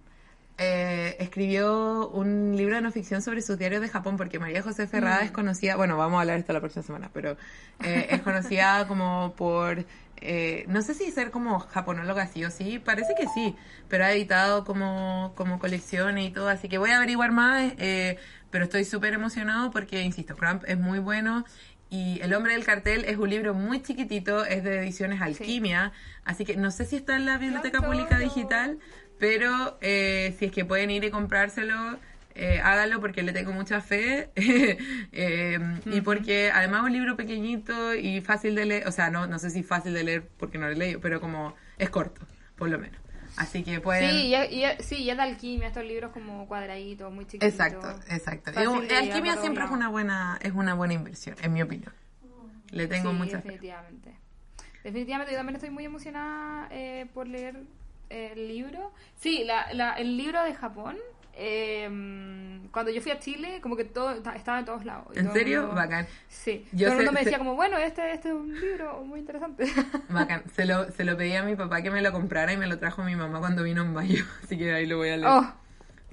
[0.59, 4.87] eh, escribió un libro de no ficción sobre sus diarios de Japón, porque María José
[4.87, 5.25] Ferrada mm.
[5.25, 7.37] es conocida, bueno, vamos a hablar esto la próxima semana, pero
[7.83, 9.85] eh, es conocida como por
[10.21, 13.55] eh, no sé si ser como japonóloga sí o sí, parece que sí,
[13.87, 18.17] pero ha editado como, como colección y todo, así que voy a averiguar más, eh,
[18.49, 21.45] pero estoy súper emocionado porque, insisto, Cramp es muy bueno
[21.91, 25.91] y El hombre del cartel es un libro muy chiquitito, es de ediciones Alquimia,
[26.23, 28.77] así que no sé si está en la Biblioteca Pública Digital,
[29.19, 31.97] pero eh, si es que pueden ir y comprárselo,
[32.35, 37.93] eh, hágalo porque le tengo mucha fe eh, y porque además es un libro pequeñito
[37.93, 40.67] y fácil de leer, o sea, no, no sé si fácil de leer porque no
[40.67, 42.21] lo he leído, pero como es corto,
[42.55, 42.99] por lo menos.
[43.35, 44.09] Así que pueden...
[44.09, 47.47] Sí, y, sí, y es de alquimia, estos libros como cuadraditos, muy chiquitos.
[47.47, 48.51] Exacto, exacto.
[48.57, 51.93] alquimia siempre es una buena es una buena inversión, en mi opinión.
[52.71, 54.15] Le tengo mucha definitivamente.
[54.83, 57.63] Definitivamente, yo también estoy muy emocionada eh, por leer
[58.09, 58.91] el libro.
[59.15, 60.97] Sí, la, la, el libro de Japón
[61.41, 61.87] eh,
[62.71, 65.15] cuando yo fui a Chile, como que todo estaba en todos lados.
[65.15, 65.69] ¿En serio?
[65.69, 66.05] Bacán.
[66.27, 66.67] Sí.
[66.73, 69.65] Yo todo el mundo me decía como, bueno, este, este es un libro muy interesante.
[70.09, 70.43] Bacán.
[70.53, 72.77] Se lo, se lo pedí a mi papá que me lo comprara y me lo
[72.77, 74.25] trajo mi mamá cuando vino en mayo.
[74.43, 75.29] Así que ahí lo voy a leer.
[75.31, 75.53] Oh.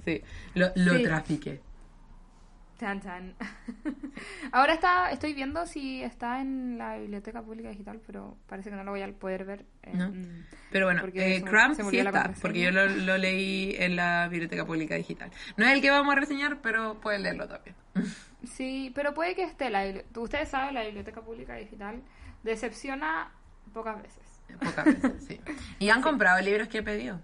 [0.05, 0.21] Sí,
[0.53, 1.59] lo, lo trafiqué.
[2.77, 3.33] Tan, tan.
[4.51, 8.83] Ahora está, estoy viendo si está en la Biblioteca Pública Digital, pero parece que no
[8.83, 9.65] lo voy a poder ver.
[9.81, 14.63] Eh, mm, pero bueno, eh, Cramp sí está, porque yo lo, leí en la Biblioteca
[14.63, 15.31] Pública Digital.
[15.57, 17.75] No es el que vamos a reseñar, pero pueden leerlo también.
[18.43, 19.71] Sí, pero puede que esté.
[19.71, 19.83] La,
[20.15, 22.01] ustedes saben, la Biblioteca Pública Digital
[22.43, 23.31] decepciona
[23.73, 24.23] pocas veces.
[24.59, 25.41] Pocas veces, sí.
[25.79, 27.19] ¿Y han comprado libros que he pedido?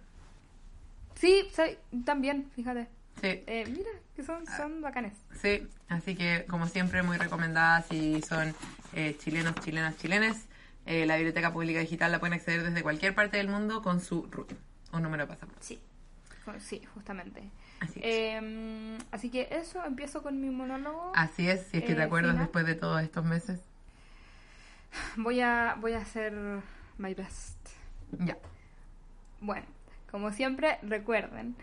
[1.14, 2.88] Sí, sí, también, fíjate.
[3.24, 3.42] Sí.
[3.48, 5.14] Eh, mira, que son, son bacanes.
[5.42, 8.54] Sí, así que como siempre muy recomendadas si son
[8.94, 10.46] eh, chilenos, chilenas, chilenes.
[10.86, 14.28] Eh, la Biblioteca Pública Digital la pueden acceder desde cualquier parte del mundo con su
[14.30, 14.52] RUT
[14.92, 15.64] o número de pasaporte.
[15.64, 15.80] Sí,
[16.60, 17.50] sí, justamente.
[17.96, 21.14] Em, así, que eso, empiezo con mi monólogo.
[21.16, 23.62] Así es, si es que te acuerdas después de todos estos meses.
[25.16, 26.34] Voy a, voy a hacer
[26.98, 27.58] my best.
[28.20, 28.38] Ya.
[29.40, 29.66] Bueno,
[30.12, 31.56] como siempre, recuerden,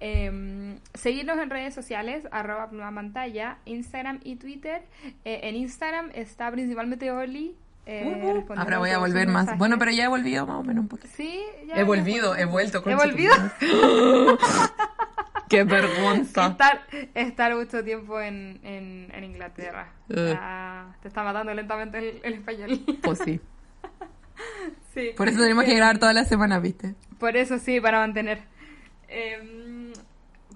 [0.00, 4.82] eh, seguirnos en redes sociales, arroba pluma pantalla, Instagram y Twitter.
[5.24, 7.56] Eh, en Instagram está principalmente Oli.
[7.88, 9.56] Eh, ahora voy a volver más.
[9.58, 11.08] Bueno, pero ya he volvido más o menos un poquito.
[11.16, 11.76] Sí, ya.
[11.76, 12.82] He volvido, he vuelto.
[12.84, 13.32] He volvido.
[15.48, 16.48] Qué vergüenza.
[16.48, 16.80] Estar,
[17.14, 19.92] estar mucho tiempo en, en, Inglaterra.
[20.08, 22.80] te está matando lentamente el, español.
[23.00, 23.40] Pues sí.
[24.94, 25.10] sí.
[25.16, 26.96] Por eso tenemos que grabar toda la semana, ¿viste?
[27.20, 28.40] Por eso sí, para mantener.
[29.08, 29.65] Eh,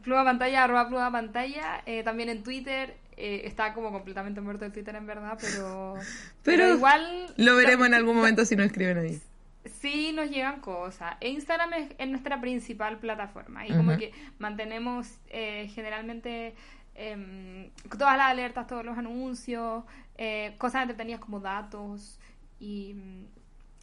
[0.03, 2.97] Pluma Pantalla, arroba Pluma Pantalla, eh, también en Twitter.
[3.17, 5.95] Eh, está como completamente muerto el Twitter en verdad, pero,
[6.43, 7.27] pero, igual...
[7.37, 9.21] Lo veremos en algún momento si no escriben ahí.
[9.81, 11.17] Sí, nos llegan cosas.
[11.21, 16.55] E Instagram es, nuestra principal plataforma y como que mantenemos eh, generalmente
[16.95, 19.85] em, todas las alertas, todos los anuncios,
[20.57, 22.19] cosas entretenidas como datos
[22.59, 22.95] y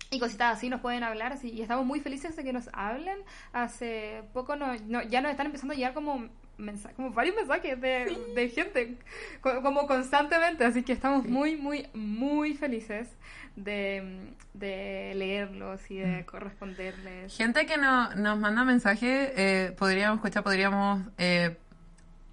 [0.10, 3.18] y cositas así nos pueden hablar así, y estamos muy felices de que nos hablen.
[3.54, 6.30] Hace poco no, ya nos están empezando a llegar como
[6.96, 8.98] como varios mensajes de, gente,
[9.42, 13.08] como constantemente, así que estamos muy, muy, muy felices
[13.56, 16.26] de, leerlos y de mm.
[16.26, 17.38] corresponderles.
[17.38, 21.02] Gente que no, nos manda mensajes, eh, podríamos escuchar, podríamos...
[21.18, 21.56] Eh,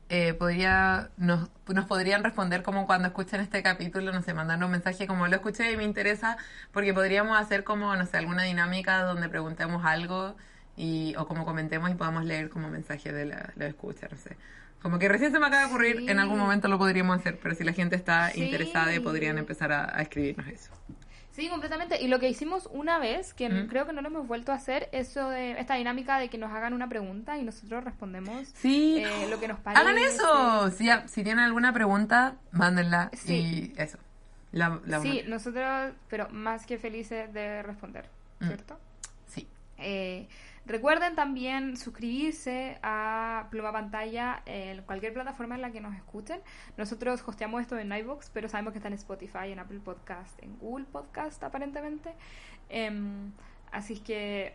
[0.08, 4.70] eh, podría, nos, nos podrían responder como cuando escuchen este capítulo, no sé, mandar un
[4.70, 6.36] mensaje como lo escuché y me interesa,
[6.72, 10.36] porque podríamos hacer como, no sé, alguna dinámica donde preguntemos algo
[10.76, 14.36] y, o como comentemos y podamos leer como mensaje de la, la escucha, no sé.
[14.82, 16.10] Como que recién se me acaba de ocurrir, Sí.
[16.10, 18.42] en algún momento lo podríamos hacer, pero si la gente está Sí.
[18.44, 20.70] interesada, podrían empezar a, a escribirnos eso.
[21.34, 22.00] Sí, completamente.
[22.00, 23.66] Y lo que hicimos una vez, que Mm.
[23.66, 26.52] creo que no lo hemos vuelto a hacer, eso de esta dinámica de que nos
[26.52, 29.02] hagan una pregunta y nosotros respondemos Sí.
[29.04, 29.82] eh, lo que nos parece.
[29.82, 30.70] Hagan eso.
[30.70, 33.10] Si, si tienen alguna pregunta, mándenla.
[33.14, 33.72] Sí.
[33.76, 33.98] Y eso.
[34.52, 38.08] La, la Sí, nosotros, pero más que felices de responder,
[38.38, 38.46] Mm.
[38.46, 38.78] ¿cierto?
[39.26, 39.48] sí.
[39.78, 40.28] Eh,
[40.66, 46.40] recuerden también suscribirse a Pluma Pantalla en cualquier plataforma en la que nos escuchen.
[46.76, 50.58] Nosotros hosteamos esto en iVoox, pero sabemos que está en Spotify, en Apple Podcast, en
[50.58, 52.12] Google Podcast aparentemente.
[52.68, 53.32] Em,
[53.72, 54.54] así que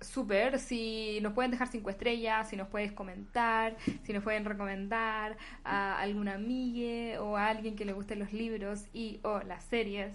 [0.00, 5.36] súper, si nos pueden dejar cinco estrellas, si nos puedes comentar, si nos pueden recomendar
[5.64, 10.12] a alguna amigue o a alguien que le gusten los libros y o las series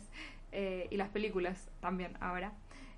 [0.52, 2.54] eh, y las películas también ahora.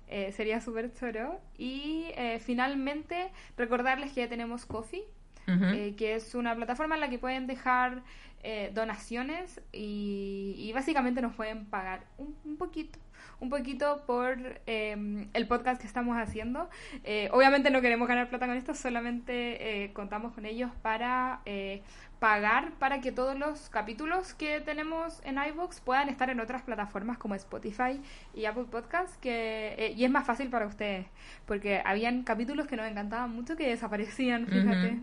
[0.08, 1.40] Eh, sería súper choro.
[1.56, 5.04] Y eh, finalmente recordarles que ya tenemos Coffee,
[5.46, 8.02] eh, que es una plataforma en la que pueden dejar
[8.42, 12.98] eh, donaciones y, y básicamente nos pueden pagar un, un poquito,
[13.40, 16.68] un poquito por eh, el podcast que estamos haciendo.
[17.04, 21.82] Eh, obviamente no queremos ganar plata con esto, solamente eh, contamos con ellos para eh,
[22.18, 27.18] pagar para que todos los capítulos que tenemos en iVoox puedan estar en otras plataformas
[27.18, 28.00] como Spotify
[28.34, 31.06] y Apple Podcasts, que, eh, y es más fácil para ustedes,
[31.46, 34.98] porque habían capítulos que nos encantaban mucho que desaparecían, fíjate.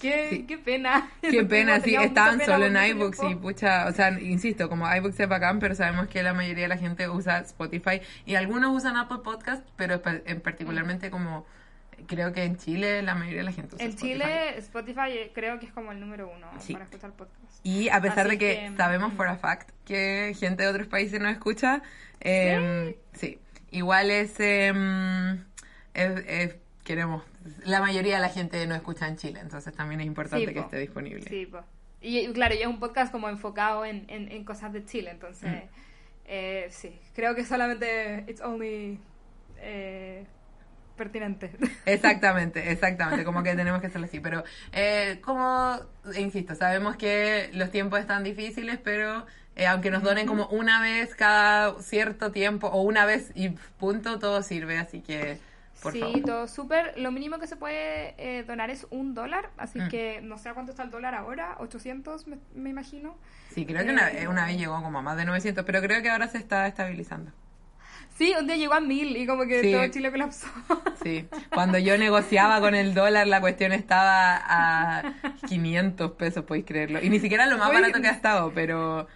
[0.00, 0.42] Qué, Sí.
[0.46, 1.10] qué pena.
[1.22, 4.92] Qué pena, sí, estaban pena solo por en iBooks y pucha, o sea, insisto, como
[4.94, 8.74] iBooks es bacán, pero sabemos que la mayoría de la gente usa Spotify y algunos
[8.76, 11.46] usan Apple Podcast, pero en particularmente como
[12.06, 13.96] creo que en Chile la mayoría de la gente usa En.
[13.96, 16.72] Chile, Spotify eh, creo que es como el número uno Sí.
[16.74, 17.60] para escuchar podcast.
[17.62, 19.16] Y a pesar Así de que, que, sabemos mm.
[19.16, 21.82] for a fact que gente de otros países nos escucha,
[22.20, 23.38] eh, sí.
[23.70, 24.72] igual es, eh,
[25.94, 27.22] es- es- queremos,
[27.64, 30.60] la mayoría de la gente no escucha en Chile, entonces también es importante Sí, que
[30.60, 31.28] esté disponible.
[31.28, 31.60] Sí, po.
[32.00, 35.10] Y y claro, y es un podcast como enfocado en, en, en cosas de Chile,
[35.10, 35.68] entonces, Mm.
[36.26, 38.98] eh, sí, creo que solamente it's only
[39.58, 40.26] eh,
[40.96, 41.50] pertinente.
[41.86, 45.80] Exactamente, exactamente, como que tenemos que hacerlo así, pero eh, como,
[46.16, 49.26] insisto, sabemos que los tiempos están difíciles, pero
[49.56, 54.18] eh, aunque nos donen como una vez cada cierto tiempo o una vez y punto,
[54.18, 55.38] todo sirve, así que,
[55.82, 56.20] por sí, favor.
[56.22, 56.94] todo súper.
[56.98, 59.88] Lo mínimo que se puede eh, donar es un dólar, así Mm.
[59.88, 63.16] que no sé a cuánto está el dólar ahora, 800 me, me imagino.
[63.50, 66.02] Sí, creo que una, Eh, una vez llegó como a más de 900, pero creo
[66.02, 67.32] que ahora se está estabilizando.
[68.16, 69.72] Sí, un día llegó a mil y como que Sí.
[69.72, 70.46] todo Chile colapsó.
[71.02, 75.14] Sí, cuando yo negociaba con el dólar, la cuestión estaba a
[75.48, 77.02] 500 pesos, podéis creerlo.
[77.02, 79.06] Y ni siquiera lo más barato que ha estado, pero...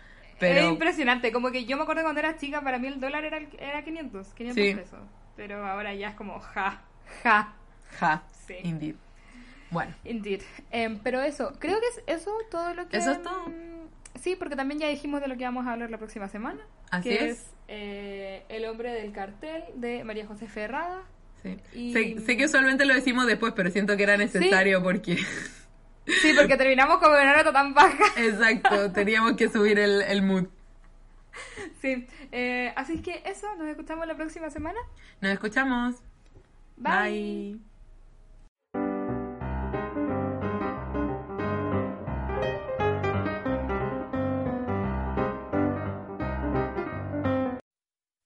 [0.40, 3.38] Es impresionante, como que yo me acuerdo cuando era chica, para mí el dólar era,
[3.58, 4.74] era 500, 500 Sí.
[4.74, 5.00] pesos.
[5.38, 6.82] Pero ahora ya es como ja,
[7.22, 7.54] ja,
[7.98, 8.56] ja, Sí.
[8.64, 8.96] indeed.
[9.70, 10.42] Bueno, indeed.
[10.70, 12.96] Em, pero eso, creo que es eso todo lo que...
[12.98, 13.48] Eso es todo.
[13.48, 13.88] mm,
[14.20, 16.60] Sí, porque también ya dijimos de lo que vamos a hablar la próxima semana.
[16.90, 17.46] Así que es.
[17.68, 21.02] eh, El hombre del cartel de María José Ferrada.
[21.42, 21.56] sí.
[21.72, 25.16] Y- Sé, sé que usualmente lo decimos después, pero siento que era necesario porque...
[26.22, 28.02] Sí, porque terminamos con una nota tan baja.
[28.16, 30.46] Exacto, teníamos que subir el, el mood.
[31.80, 34.78] Sí, eh, así que eso, nos escuchamos la próxima semana.
[35.20, 35.96] Nos escuchamos.
[36.76, 37.54] Bye.
[37.54, 37.68] Bye.